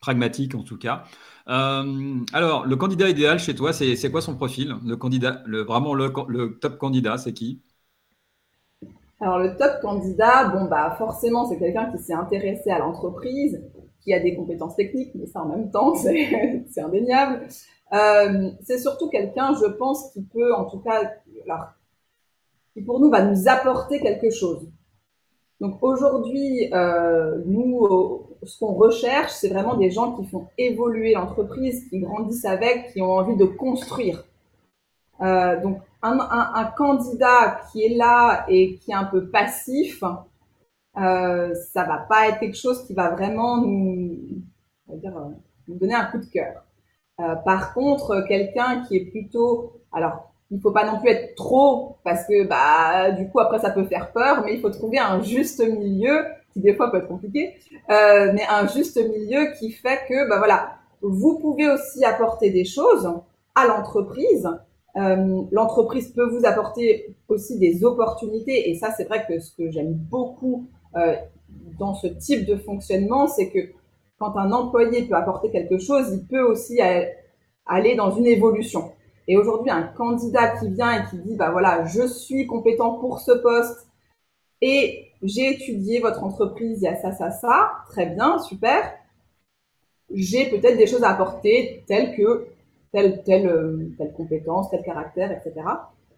pragmatique 0.00 0.54
en 0.54 0.62
tout 0.62 0.76
cas. 0.76 1.04
Euh, 1.48 2.18
alors, 2.32 2.66
le 2.66 2.76
candidat 2.76 3.08
idéal 3.08 3.38
chez 3.38 3.54
toi, 3.54 3.72
c'est 3.72 4.10
quoi 4.10 4.20
son 4.20 4.36
profil? 4.36 4.76
Le 4.84 4.96
candidat, 4.96 5.42
le, 5.46 5.62
vraiment 5.62 5.94
le, 5.94 6.12
le 6.28 6.58
top 6.58 6.78
candidat, 6.78 7.16
c'est 7.16 7.32
qui? 7.32 7.62
Alors 9.22 9.38
le 9.38 9.56
top 9.56 9.80
candidat, 9.80 10.48
bon 10.48 10.64
bah 10.64 10.96
forcément 10.98 11.48
c'est 11.48 11.56
quelqu'un 11.56 11.88
qui 11.92 11.98
s'est 11.98 12.12
intéressé 12.12 12.70
à 12.70 12.80
l'entreprise, 12.80 13.62
qui 14.02 14.12
a 14.12 14.20
des 14.20 14.34
compétences 14.34 14.76
techniques, 14.76 15.12
mais 15.14 15.26
ça 15.26 15.42
en 15.42 15.48
même 15.48 15.70
temps, 15.70 15.94
c'est 15.96 16.80
indéniable. 16.80 17.46
Euh, 17.92 18.50
c'est 18.62 18.78
surtout 18.78 19.08
quelqu'un, 19.08 19.54
je 19.54 19.66
pense, 19.66 20.10
qui 20.12 20.22
peut, 20.22 20.54
en 20.54 20.64
tout 20.64 20.78
cas, 20.78 21.10
alors, 21.44 21.66
qui 22.72 22.82
pour 22.82 23.00
nous 23.00 23.10
va 23.10 23.22
nous 23.22 23.48
apporter 23.48 24.00
quelque 24.00 24.30
chose. 24.30 24.66
Donc 25.60 25.78
aujourd'hui, 25.82 26.72
euh, 26.72 27.40
nous, 27.46 28.26
ce 28.42 28.58
qu'on 28.58 28.74
recherche, 28.74 29.30
c'est 29.32 29.48
vraiment 29.48 29.76
des 29.76 29.90
gens 29.90 30.12
qui 30.16 30.24
font 30.26 30.48
évoluer 30.58 31.12
l'entreprise, 31.12 31.88
qui 31.88 32.00
grandissent 32.00 32.46
avec, 32.46 32.92
qui 32.92 33.00
ont 33.00 33.12
envie 33.12 33.36
de 33.36 33.44
construire. 33.44 34.24
Euh, 35.20 35.60
donc 35.60 35.78
un, 36.02 36.72
candidat 36.76 37.60
qui 37.70 37.84
est 37.84 37.94
là 37.94 38.44
et 38.48 38.74
qui 38.76 38.90
est 38.90 38.94
un 38.94 39.04
peu 39.04 39.28
passif, 39.28 40.02
euh, 40.98 41.54
ça 41.72 41.84
va 41.84 41.98
pas 42.08 42.28
être 42.28 42.38
quelque 42.38 42.56
chose 42.56 42.84
qui 42.86 42.94
va 42.94 43.10
vraiment 43.10 43.58
nous, 43.58 44.18
on 44.88 44.92
va 44.92 44.98
dire, 44.98 45.16
euh, 45.16 45.30
nous 45.68 45.76
donner 45.76 45.94
un 45.94 46.06
coup 46.06 46.18
de 46.18 46.26
cœur. 46.26 46.64
Euh, 47.20 47.34
par 47.36 47.74
contre, 47.74 48.24
quelqu'un 48.26 48.82
qui 48.82 48.96
est 48.96 49.04
plutôt, 49.06 49.80
alors, 49.92 50.32
il 50.52 50.60
faut 50.60 50.70
pas 50.70 50.84
non 50.84 51.00
plus 51.00 51.08
être 51.08 51.34
trop 51.34 51.96
parce 52.04 52.26
que 52.26 52.46
bah 52.46 53.10
du 53.12 53.28
coup 53.30 53.40
après 53.40 53.58
ça 53.58 53.70
peut 53.70 53.84
faire 53.84 54.12
peur, 54.12 54.42
mais 54.44 54.54
il 54.54 54.60
faut 54.60 54.68
trouver 54.68 54.98
un 54.98 55.22
juste 55.22 55.66
milieu 55.66 56.26
qui 56.52 56.60
des 56.60 56.74
fois 56.74 56.90
peut 56.90 56.98
être 56.98 57.08
compliqué, 57.08 57.54
euh, 57.90 58.30
mais 58.34 58.42
un 58.48 58.66
juste 58.66 58.98
milieu 58.98 59.52
qui 59.58 59.72
fait 59.72 60.00
que 60.06 60.28
bah 60.28 60.36
voilà, 60.36 60.74
vous 61.00 61.38
pouvez 61.38 61.70
aussi 61.70 62.04
apporter 62.04 62.50
des 62.50 62.66
choses 62.66 63.10
à 63.54 63.66
l'entreprise. 63.66 64.46
Euh, 64.96 65.42
l'entreprise 65.50 66.12
peut 66.12 66.28
vous 66.28 66.44
apporter 66.44 67.16
aussi 67.28 67.58
des 67.58 67.82
opportunités 67.82 68.68
et 68.68 68.74
ça 68.74 68.90
c'est 68.94 69.04
vrai 69.04 69.24
que 69.26 69.40
ce 69.40 69.56
que 69.56 69.70
j'aime 69.70 69.94
beaucoup 69.94 70.68
euh, 70.96 71.14
dans 71.78 71.94
ce 71.94 72.06
type 72.06 72.46
de 72.46 72.56
fonctionnement, 72.56 73.26
c'est 73.26 73.50
que 73.50 73.72
quand 74.18 74.36
un 74.36 74.52
employé 74.52 75.02
peut 75.02 75.14
apporter 75.14 75.50
quelque 75.50 75.78
chose, 75.78 76.10
il 76.12 76.26
peut 76.26 76.42
aussi 76.42 76.80
aller 77.66 77.94
dans 77.96 78.10
une 78.12 78.26
évolution. 78.26 78.92
Et 79.28 79.36
aujourd'hui, 79.36 79.70
un 79.70 79.82
candidat 79.82 80.56
qui 80.58 80.68
vient 80.70 81.02
et 81.02 81.10
qui 81.10 81.18
dit, 81.18 81.36
bah 81.36 81.50
voilà, 81.50 81.84
je 81.86 82.06
suis 82.06 82.46
compétent 82.46 82.94
pour 82.94 83.20
ce 83.20 83.32
poste 83.32 83.86
et 84.60 85.08
j'ai 85.22 85.54
étudié 85.54 86.00
votre 86.00 86.22
entreprise, 86.24 86.78
il 86.80 86.84
y 86.84 86.88
a 86.88 86.96
ça, 86.96 87.12
ça, 87.12 87.30
ça, 87.30 87.72
très 87.88 88.06
bien, 88.06 88.38
super. 88.38 88.92
J'ai 90.12 90.50
peut-être 90.50 90.76
des 90.76 90.86
choses 90.86 91.04
à 91.04 91.10
apporter, 91.10 91.84
telles 91.86 92.14
que 92.16 92.46
telle, 92.92 93.22
telle, 93.22 93.46
euh, 93.46 93.90
telle 93.98 94.12
compétence, 94.12 94.70
tel 94.70 94.82
caractère, 94.82 95.32
etc. 95.32 95.66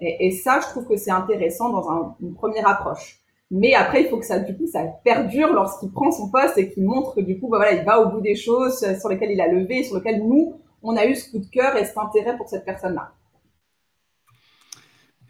Et, 0.00 0.32
ça, 0.32 0.60
je 0.60 0.66
trouve 0.66 0.86
que 0.86 0.96
c'est 0.96 1.10
intéressant 1.10 1.70
dans 1.70 1.90
un, 1.90 2.16
une 2.20 2.34
première 2.34 2.68
approche. 2.68 3.23
Mais 3.56 3.74
après, 3.74 4.02
il 4.02 4.08
faut 4.08 4.18
que 4.18 4.26
ça, 4.26 4.40
du 4.40 4.56
coup, 4.56 4.66
ça 4.66 4.82
perdure 5.04 5.52
lorsqu'il 5.52 5.92
prend 5.92 6.10
son 6.10 6.28
poste 6.28 6.58
et 6.58 6.72
qu'il 6.72 6.84
montre 6.84 7.14
que 7.14 7.20
du 7.20 7.38
coup, 7.38 7.48
bah, 7.48 7.58
voilà, 7.58 7.72
il 7.74 7.84
va 7.84 8.00
au 8.00 8.10
bout 8.10 8.20
des 8.20 8.34
choses 8.34 8.84
sur 8.98 9.08
lesquelles 9.08 9.30
il 9.30 9.40
a 9.40 9.46
levé, 9.46 9.84
sur 9.84 9.96
lesquelles 9.96 10.26
nous, 10.26 10.60
on 10.82 10.96
a 10.96 11.06
eu 11.06 11.14
ce 11.14 11.30
coup 11.30 11.38
de 11.38 11.46
cœur 11.46 11.76
et 11.76 11.84
cet 11.84 11.96
intérêt 11.96 12.36
pour 12.36 12.48
cette 12.48 12.64
personne-là. 12.64 13.12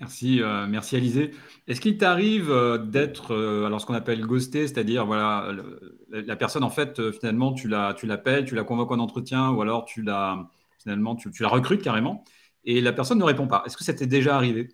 Merci, 0.01 0.43
euh, 0.43 0.67
merci 0.67 0.97
Alizé. 0.97 1.33
Est-ce 1.69 1.83
qu'il 1.83 1.99
t'arrive 1.99 2.51
euh, 2.51 2.79
d'être 2.79 3.33
euh, 3.35 3.67
alors 3.67 3.81
ce 3.81 3.87
qu'on 3.87 3.95
appelle 3.95 4.23
ghosté, 4.23 4.67
c'est-à-dire 4.67 5.07
voilà 5.07 5.53
la 6.11 6.37
personne 6.37 6.65
en 6.65 6.71
fait 6.71 7.11
finalement 7.13 7.53
tu 7.53 7.69
la 7.69 7.95
tu 7.95 8.07
l'appelles, 8.07 8.45
tu 8.45 8.55
la 8.55 8.65
convoques 8.65 8.91
en 8.91 8.99
entretien 8.99 9.51
ou 9.51 9.63
alors 9.63 9.85
tu 9.85 10.03
la 10.03 10.51
finalement 10.83 11.15
tu, 11.15 11.31
tu 11.31 11.43
la 11.43 11.49
recrutes 11.49 11.83
carrément 11.83 12.25
et 12.65 12.81
la 12.81 12.93
personne 12.93 13.19
ne 13.19 13.25
répond 13.25 13.47
pas. 13.47 13.63
Est-ce 13.67 13.77
que 13.77 13.85
ça 13.85 13.95
t'est 13.95 14.07
déjà 14.07 14.35
arrivé? 14.35 14.69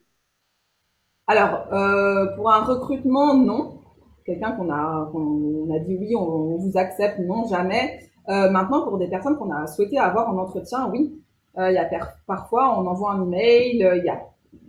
Alors, 1.30 1.68
euh, 1.72 2.26
pour 2.34 2.50
un 2.50 2.64
recrutement, 2.64 3.34
non. 3.34 3.78
Quelqu'un 4.26 4.50
qu'on 4.50 4.68
a, 4.68 5.08
qu'on 5.12 5.72
a 5.72 5.78
dit 5.78 5.96
oui, 5.96 6.16
on, 6.16 6.56
vous 6.56 6.76
accepte, 6.76 7.20
non, 7.20 7.46
jamais. 7.46 8.00
Euh, 8.28 8.50
maintenant, 8.50 8.82
pour 8.82 8.98
des 8.98 9.06
personnes 9.06 9.36
qu'on 9.36 9.52
a 9.52 9.68
souhaité 9.68 9.96
avoir 9.96 10.28
en 10.28 10.38
entretien, 10.38 10.90
oui. 10.90 11.22
Euh, 11.56 11.70
il 11.70 11.74
y 11.74 11.78
a 11.78 11.88
parfois, 12.26 12.76
on 12.76 12.84
envoie 12.84 13.12
un 13.12 13.22
email, 13.22 13.76
il 13.76 14.04
y 14.04 14.08
a 14.08 14.22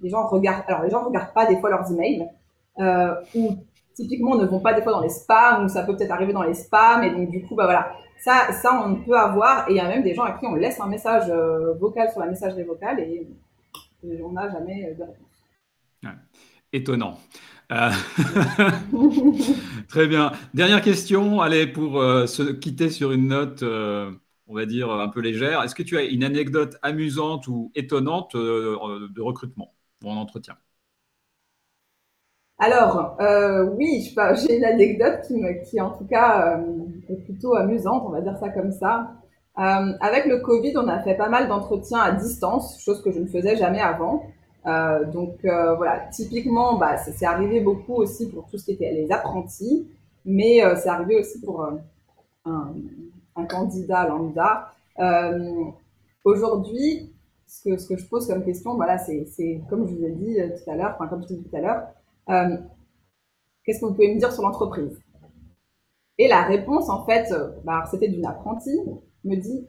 les 0.03 0.09
gens 0.09 0.27
regardent, 0.27 0.63
alors 0.67 0.83
les 0.83 0.91
gens 0.91 1.03
regardent 1.03 1.33
pas 1.33 1.47
des 1.47 1.59
fois 1.59 1.71
leurs 1.71 1.91
emails, 1.91 2.29
ou 3.35 3.55
typiquement 3.95 4.35
ne 4.35 4.45
vont 4.45 4.59
pas 4.59 4.75
des 4.75 4.83
fois 4.83 4.91
dans 4.91 5.01
les 5.01 5.09
spams, 5.09 5.65
ou 5.65 5.67
ça 5.67 5.81
peut 5.81 5.95
peut-être 5.95 6.11
arriver 6.11 6.33
dans 6.33 6.43
les 6.43 6.53
spams, 6.53 7.03
et 7.03 7.09
donc 7.09 7.31
du 7.31 7.43
coup, 7.43 7.55
bah 7.55 7.65
voilà, 7.65 7.91
ça, 8.19 8.51
ça 8.51 8.83
on 8.85 8.97
peut 8.97 9.17
avoir, 9.17 9.67
et 9.67 9.71
il 9.71 9.77
y 9.77 9.79
a 9.79 9.87
même 9.87 10.03
des 10.03 10.13
gens 10.13 10.23
à 10.23 10.33
qui 10.33 10.45
on 10.45 10.53
laisse 10.53 10.79
un 10.79 10.87
message 10.87 11.31
vocal 11.79 12.11
sur 12.11 12.19
la 12.19 12.27
messagerie 12.27 12.63
vocale, 12.63 12.99
et, 12.99 13.27
on 14.23 14.31
n'a 14.33 14.47
jamais 14.51 14.93
de 14.93 15.01
réponse. 15.01 15.31
Étonnant. 16.73 17.19
Euh, 17.71 17.89
très 19.87 20.07
bien. 20.07 20.31
Dernière 20.53 20.81
question, 20.81 21.41
allez, 21.41 21.67
pour 21.67 22.01
euh, 22.01 22.25
se 22.27 22.43
quitter 22.43 22.89
sur 22.89 23.11
une 23.11 23.27
note, 23.27 23.63
euh, 23.63 24.11
on 24.47 24.55
va 24.55 24.65
dire, 24.65 24.91
un 24.91 25.07
peu 25.07 25.21
légère. 25.21 25.63
Est-ce 25.63 25.75
que 25.75 25.83
tu 25.83 25.97
as 25.97 26.03
une 26.03 26.23
anecdote 26.23 26.75
amusante 26.81 27.47
ou 27.47 27.71
étonnante 27.75 28.35
de 28.35 29.21
recrutement 29.21 29.73
ou 30.03 30.09
en 30.09 30.17
entretien? 30.17 30.55
Alors, 32.59 33.17
oui, 33.77 34.13
j'ai 34.35 34.57
une 34.57 34.65
anecdote 34.65 35.21
qui, 35.27 35.41
qui, 35.69 35.81
en 35.81 35.91
tout 35.97 36.05
cas, 36.05 36.59
est 37.09 37.23
plutôt 37.23 37.55
amusante, 37.55 38.03
on 38.05 38.09
va 38.11 38.21
dire 38.21 38.37
ça 38.37 38.49
comme 38.49 38.71
ça. 38.71 39.13
avec 39.55 40.25
le 40.25 40.39
Covid, 40.41 40.73
on 40.77 40.87
a 40.87 40.99
fait 41.01 41.15
pas 41.15 41.29
mal 41.29 41.47
d'entretiens 41.47 41.99
à 42.01 42.11
distance, 42.11 42.81
chose 42.83 43.01
que 43.01 43.11
je 43.11 43.19
ne 43.19 43.27
faisais 43.27 43.55
jamais 43.55 43.79
avant. 43.81 44.23
Donc 44.65 45.39
voilà, 45.41 46.07
typiquement, 46.11 46.77
bah, 46.77 46.97
c'est 46.97 47.25
arrivé 47.25 47.61
beaucoup 47.61 47.95
aussi 47.95 48.29
pour 48.29 48.47
tout 48.47 48.57
ce 48.57 48.65
qui 48.65 48.71
était 48.73 48.91
les 48.91 49.11
apprentis, 49.11 49.87
mais 50.25 50.61
c'est 50.77 50.89
arrivé 50.89 51.17
aussi 51.17 51.41
pour 51.41 51.63
un, 51.63 51.79
un, 53.35 53.45
candidat 53.45 54.07
lambda. 54.07 54.71
Aujourd'hui, 56.23 57.11
ce 57.47 57.87
que, 57.87 57.97
je 57.97 58.05
pose 58.05 58.27
comme 58.27 58.43
question, 58.43 58.75
voilà, 58.75 58.97
c'est 58.97 59.61
comme 59.69 59.87
je 59.87 59.95
vous 59.95 60.05
ai 60.05 60.11
dit 60.11 60.37
tout 60.63 60.69
à 60.69 60.75
l'heure, 60.75 60.95
enfin 60.95 61.07
comme 61.07 61.23
je 61.23 61.33
dit 61.33 61.43
tout 61.43 61.55
à 61.55 61.61
l'heure, 61.61 61.87
qu'est-ce 63.65 63.79
que 63.79 63.85
vous 63.85 63.93
pouvez 63.93 64.13
me 64.13 64.19
dire 64.19 64.31
sur 64.31 64.43
l'entreprise? 64.43 64.99
Et 66.17 66.27
la 66.27 66.43
réponse, 66.43 66.89
en 66.89 67.03
fait, 67.05 67.33
bah, 67.63 67.83
c'était 67.89 68.09
d'une 68.09 68.25
apprentie, 68.27 68.79
me 69.23 69.35
dit 69.35 69.67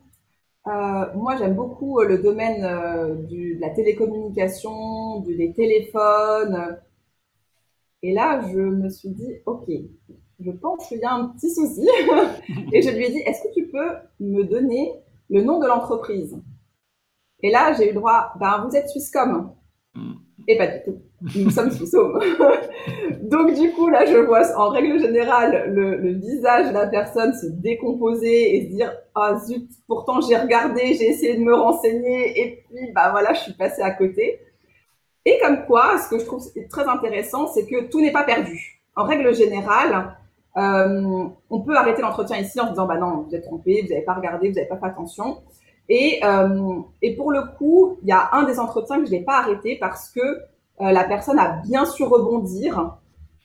euh, 0.69 1.13
moi, 1.15 1.37
j'aime 1.37 1.55
beaucoup 1.55 1.99
euh, 2.01 2.07
le 2.07 2.19
domaine 2.19 2.65
euh, 2.65 3.15
du, 3.15 3.57
de 3.57 3.61
la 3.61 3.71
télécommunication, 3.71 5.21
du, 5.21 5.37
des 5.37 5.53
téléphones. 5.53 6.79
Et 8.03 8.13
là, 8.13 8.41
je 8.49 8.59
me 8.59 8.89
suis 8.89 9.11
dit, 9.11 9.29
OK, 9.47 9.69
je 10.39 10.51
pense 10.53 10.89
qu'il 10.89 10.99
y 10.99 11.05
a 11.05 11.15
un 11.15 11.29
petit 11.29 11.53
souci. 11.53 11.87
et 12.73 12.83
je 12.83 12.91
lui 12.91 13.07
ai 13.07 13.11
dit, 13.11 13.19
est-ce 13.19 13.43
que 13.43 13.55
tu 13.55 13.69
peux 13.69 13.91
me 14.21 14.45
donner 14.45 14.93
le 15.31 15.43
nom 15.43 15.59
de 15.59 15.67
l'entreprise? 15.67 16.41
Et 17.41 17.51
là, 17.51 17.73
j'ai 17.73 17.87
eu 17.87 17.93
le 17.93 17.99
droit, 17.99 18.33
ben, 18.39 18.65
vous 18.65 18.77
êtes 18.77 18.89
Swisscom. 18.89 19.55
Mm. 19.95 20.13
Et 20.47 20.57
pas 20.57 20.69
du 20.69 20.85
tout. 20.85 21.03
Nous 21.35 21.51
sommes 21.51 21.71
Swisscom. 21.71 22.19
Donc 23.23 23.55
du 23.55 23.73
coup, 23.73 23.89
là, 23.89 24.05
je 24.07 24.17
vois 24.17 24.43
en 24.57 24.69
règle 24.71 24.99
générale 24.99 25.73
le, 25.73 26.13
visage 26.13 26.69
de 26.69 26.75
la 26.75 26.87
personne 26.87 27.33
se 27.35 27.47
décomposer 27.47 28.57
et 28.57 28.65
se 28.65 28.75
dire 28.75 28.93
ah 29.15 29.37
zut, 29.39 29.69
pourtant 29.87 30.21
j'ai 30.21 30.37
regardé, 30.37 30.95
j'ai 30.95 31.11
essayé 31.11 31.37
de 31.37 31.43
me 31.43 31.55
renseigner 31.55 32.41
et 32.41 32.65
puis 32.67 32.93
bah 32.93 33.11
voilà, 33.13 33.33
je 33.35 33.41
suis 33.41 33.53
passée 33.53 33.83
à 33.83 33.93
côté. 33.93 34.41
Et 35.25 35.39
comme 35.41 35.65
quoi, 35.67 35.99
ce 35.99 36.11
que 36.11 36.19
je 36.19 36.25
trouve 36.25 36.45
très 36.69 36.89
intéressant, 36.89 37.47
c'est 37.47 37.67
que 37.67 37.89
tout 37.89 38.01
n'est 38.01 38.13
pas 38.13 38.25
perdu. 38.25 38.83
En 38.97 39.05
règle 39.05 39.33
générale, 39.35 40.17
euh, 40.57 41.25
on 41.49 41.61
peut 41.61 41.77
arrêter 41.77 42.03
l'entretien 42.03 42.39
ici 42.39 42.59
en 42.61 42.65
se 42.65 42.71
disant 42.71 42.87
bah 42.87 42.97
non, 42.97 43.25
vous 43.29 43.35
êtes 43.35 43.45
trompé, 43.45 43.83
vous 43.83 43.89
n'avez 43.89 44.05
pas 44.05 44.15
regardé, 44.15 44.49
vous 44.49 44.55
n'avez 44.55 44.69
pas 44.69 44.77
fait 44.77 44.87
attention. 44.87 45.39
Et, 45.89 46.21
euh, 46.25 46.81
et 47.01 47.15
pour 47.15 47.31
le 47.31 47.43
coup, 47.57 47.99
il 48.03 48.09
y 48.09 48.13
a 48.13 48.31
un 48.33 48.43
des 48.43 48.59
entretiens 48.59 48.99
que 48.99 49.07
je 49.07 49.13
n'ai 49.13 49.23
pas 49.23 49.39
arrêté 49.39 49.77
parce 49.79 50.11
que 50.11 50.21
la 50.81 51.05
personne 51.05 51.39
a 51.39 51.61
bien 51.65 51.85
su 51.85 52.03
rebondir 52.05 52.97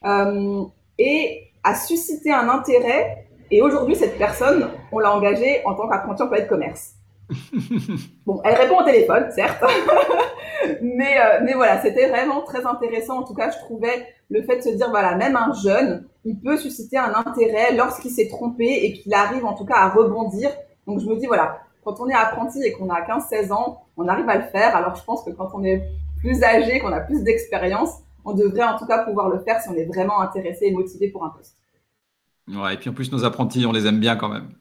euh, 0.06 0.64
et 0.98 1.52
a 1.64 1.76
suscité 1.76 2.32
un 2.32 2.50
intérêt. 2.50 3.28
Et 3.50 3.62
aujourd'hui, 3.62 3.96
cette 3.96 4.18
personne, 4.18 4.70
on 4.92 5.00
l'a 5.00 5.16
engagée 5.16 5.62
en 5.66 5.74
tant 5.74 5.88
qu'apprenti 5.88 6.22
employé 6.22 6.44
de 6.44 6.50
commerce. 6.50 6.94
bon, 8.26 8.42
elle 8.44 8.56
répond 8.56 8.80
au 8.80 8.84
téléphone, 8.84 9.30
certes, 9.32 9.62
mais, 10.82 11.20
euh, 11.20 11.40
mais 11.44 11.54
voilà, 11.54 11.82
c'était 11.82 12.08
vraiment 12.08 12.42
très 12.42 12.66
intéressant. 12.66 13.20
En 13.20 13.24
tout 13.24 13.34
cas, 13.34 13.52
je 13.52 13.58
trouvais 13.60 14.08
le 14.30 14.44
fait 14.44 14.58
de 14.58 14.62
se 14.62 14.70
dire, 14.70 14.90
voilà, 14.90 15.16
même 15.16 15.36
un 15.36 15.54
jeune, 15.54 16.08
il 16.24 16.40
peut 16.40 16.58
susciter 16.58 16.98
un 16.98 17.14
intérêt 17.14 17.74
lorsqu'il 17.74 18.12
s'est 18.12 18.30
trompé 18.30 18.66
et 18.66 18.94
qu'il 18.94 19.14
arrive 19.14 19.46
en 19.46 19.54
tout 19.54 19.66
cas 19.66 19.76
à 19.76 19.90
rebondir. 19.90 20.50
Donc, 20.86 21.00
je 21.00 21.06
me 21.06 21.18
dis, 21.18 21.26
voilà, 21.26 21.60
quand 21.84 22.00
on 22.00 22.08
est 22.08 22.14
apprenti 22.14 22.62
et 22.64 22.72
qu'on 22.72 22.90
a 22.90 23.02
15-16 23.02 23.52
ans, 23.52 23.84
on 23.98 24.08
arrive 24.08 24.30
à 24.30 24.38
le 24.38 24.44
faire. 24.44 24.76
Alors, 24.76 24.96
je 24.96 25.04
pense 25.04 25.24
que 25.24 25.32
quand 25.32 25.50
on 25.54 25.64
est 25.66 25.84
plus 26.20 26.44
âgé, 26.44 26.80
qu'on 26.80 26.92
a 26.92 27.00
plus 27.02 27.24
d'expérience, 27.24 27.92
on 28.26 28.34
devrait 28.34 28.64
en 28.64 28.78
tout 28.78 28.86
cas 28.86 29.04
pouvoir 29.06 29.30
le 29.30 29.40
faire 29.40 29.62
si 29.62 29.70
on 29.70 29.76
est 29.76 29.86
vraiment 29.86 30.20
intéressé 30.22 30.66
et 30.66 30.72
motivé 30.72 31.10
pour 31.10 31.24
un 31.26 31.30
poste. 31.30 31.56
Ouais, 32.48 32.74
et 32.74 32.78
puis 32.78 32.90
en 32.90 32.94
plus, 32.94 33.12
nos 33.12 33.24
apprentis, 33.26 33.66
on 33.66 33.72
les 33.72 33.86
aime 33.88 34.00
bien 34.00 34.16
quand 34.18 34.30
même. 34.30 34.54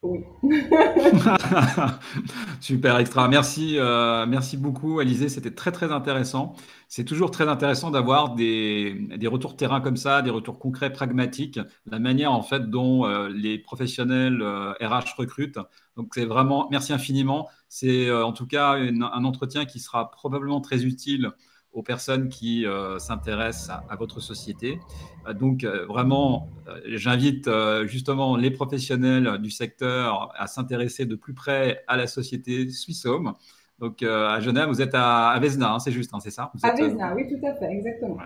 Super 2.60 2.98
extra. 2.98 3.26
Merci, 3.26 3.78
euh, 3.78 4.26
merci 4.26 4.56
beaucoup, 4.56 5.00
Alizé. 5.00 5.28
C'était 5.28 5.50
très 5.50 5.72
très 5.72 5.90
intéressant. 5.90 6.54
C'est 6.86 7.04
toujours 7.04 7.32
très 7.32 7.48
intéressant 7.48 7.90
d'avoir 7.90 8.36
des, 8.36 9.08
des, 9.16 9.26
retours 9.26 9.56
terrain 9.56 9.80
comme 9.80 9.96
ça, 9.96 10.22
des 10.22 10.30
retours 10.30 10.60
concrets, 10.60 10.92
pragmatiques, 10.92 11.58
la 11.86 11.98
manière 11.98 12.30
en 12.30 12.42
fait 12.42 12.70
dont 12.70 13.06
euh, 13.06 13.28
les 13.28 13.58
professionnels 13.58 14.40
RH 14.40 14.82
euh, 14.82 15.00
recrutent. 15.16 15.58
Donc 15.96 16.12
c'est 16.14 16.26
vraiment 16.26 16.68
merci 16.70 16.92
infiniment. 16.92 17.48
C'est 17.68 18.12
en 18.12 18.32
tout 18.32 18.46
cas 18.46 18.74
un 18.74 19.24
entretien 19.24 19.64
qui 19.64 19.80
sera 19.80 20.12
probablement 20.12 20.60
très 20.60 20.84
utile 20.84 21.32
aux 21.78 21.82
personnes 21.82 22.28
qui 22.28 22.66
euh, 22.66 22.98
s'intéressent 22.98 23.70
à, 23.88 23.94
votre 23.94 24.18
société. 24.18 24.80
Euh, 25.28 25.32
donc 25.32 25.62
euh, 25.62 25.86
vraiment, 25.86 26.50
j'invite 26.86 27.48
justement 27.84 28.36
les 28.36 28.50
professionnels 28.50 29.38
du 29.38 29.50
secteur 29.50 30.32
à 30.36 30.48
s'intéresser 30.48 31.06
de 31.06 31.14
plus 31.14 31.34
près 31.34 31.84
à 31.86 31.96
la 31.96 32.08
société 32.08 32.68
Swissome. 32.70 33.34
Donc 33.78 34.02
à 34.02 34.40
Genève, 34.40 34.68
vous 34.68 34.82
êtes 34.82 34.94
à, 34.94 35.28
à 35.28 35.40
hein, 35.40 35.78
c'est 35.78 35.92
juste, 35.92 36.12
hein, 36.12 36.18
c'est 36.20 36.32
ça? 36.32 36.50
À 36.64 36.72
Vesna, 36.72 37.14
oui, 37.14 37.28
tout 37.28 37.46
à 37.46 37.54
fait, 37.54 37.70
exactement. 37.70 38.18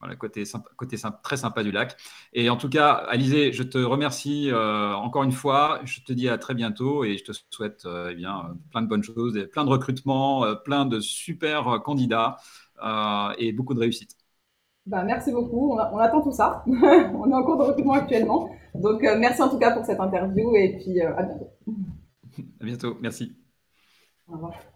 Voilà. 0.00 0.16
côté, 0.16 0.44
côté 0.76 0.96
très 1.22 1.36
sympa 1.36 1.62
du 1.62 1.70
lac. 1.70 1.96
Et 2.32 2.48
en 2.48 2.56
tout 2.56 2.70
cas, 2.70 2.92
Alizé, 2.92 3.52
je 3.52 3.62
te 3.62 3.76
remercie 3.76 4.50
encore 4.52 5.24
une 5.24 5.32
fois. 5.32 5.80
Je 5.84 6.00
te 6.00 6.14
dis 6.14 6.30
à 6.30 6.38
très 6.38 6.54
bientôt 6.54 7.04
et 7.04 7.18
je 7.18 7.24
te 7.24 7.32
souhaite 7.50 7.86
eh 8.10 8.14
bien, 8.14 8.56
plein 8.70 8.80
de 8.80 8.88
bonnes 8.88 9.04
choses, 9.04 9.36
et 9.36 9.46
plein 9.46 9.64
de 9.64 9.70
recrutements, 9.70 10.46
plein 10.64 10.86
de 10.86 10.98
super 11.00 11.82
candidats. 11.84 12.38
Euh, 12.84 13.34
et 13.38 13.52
beaucoup 13.52 13.74
de 13.74 13.80
réussite. 13.80 14.16
Bah, 14.86 15.02
merci 15.02 15.32
beaucoup. 15.32 15.72
On, 15.72 15.98
attend 15.98 16.22
tout 16.22 16.32
ça. 16.32 16.64
on 16.66 17.30
est 17.30 17.34
en 17.34 17.42
cours 17.42 17.56
de 17.56 17.64
recrutement 17.64 17.94
actuellement. 17.94 18.50
Donc, 18.74 19.02
euh, 19.02 19.16
merci 19.18 19.42
en 19.42 19.48
tout 19.48 19.58
cas 19.58 19.72
pour 19.72 19.84
cette 19.84 20.00
interview 20.00 20.54
et 20.54 20.78
puis 20.78 21.00
euh, 21.00 21.16
à 21.16 21.22
bientôt. 21.24 21.50
à 22.60 22.64
bientôt. 22.64 22.96
Merci. 23.00 23.36
Au 24.28 24.34
revoir. 24.34 24.75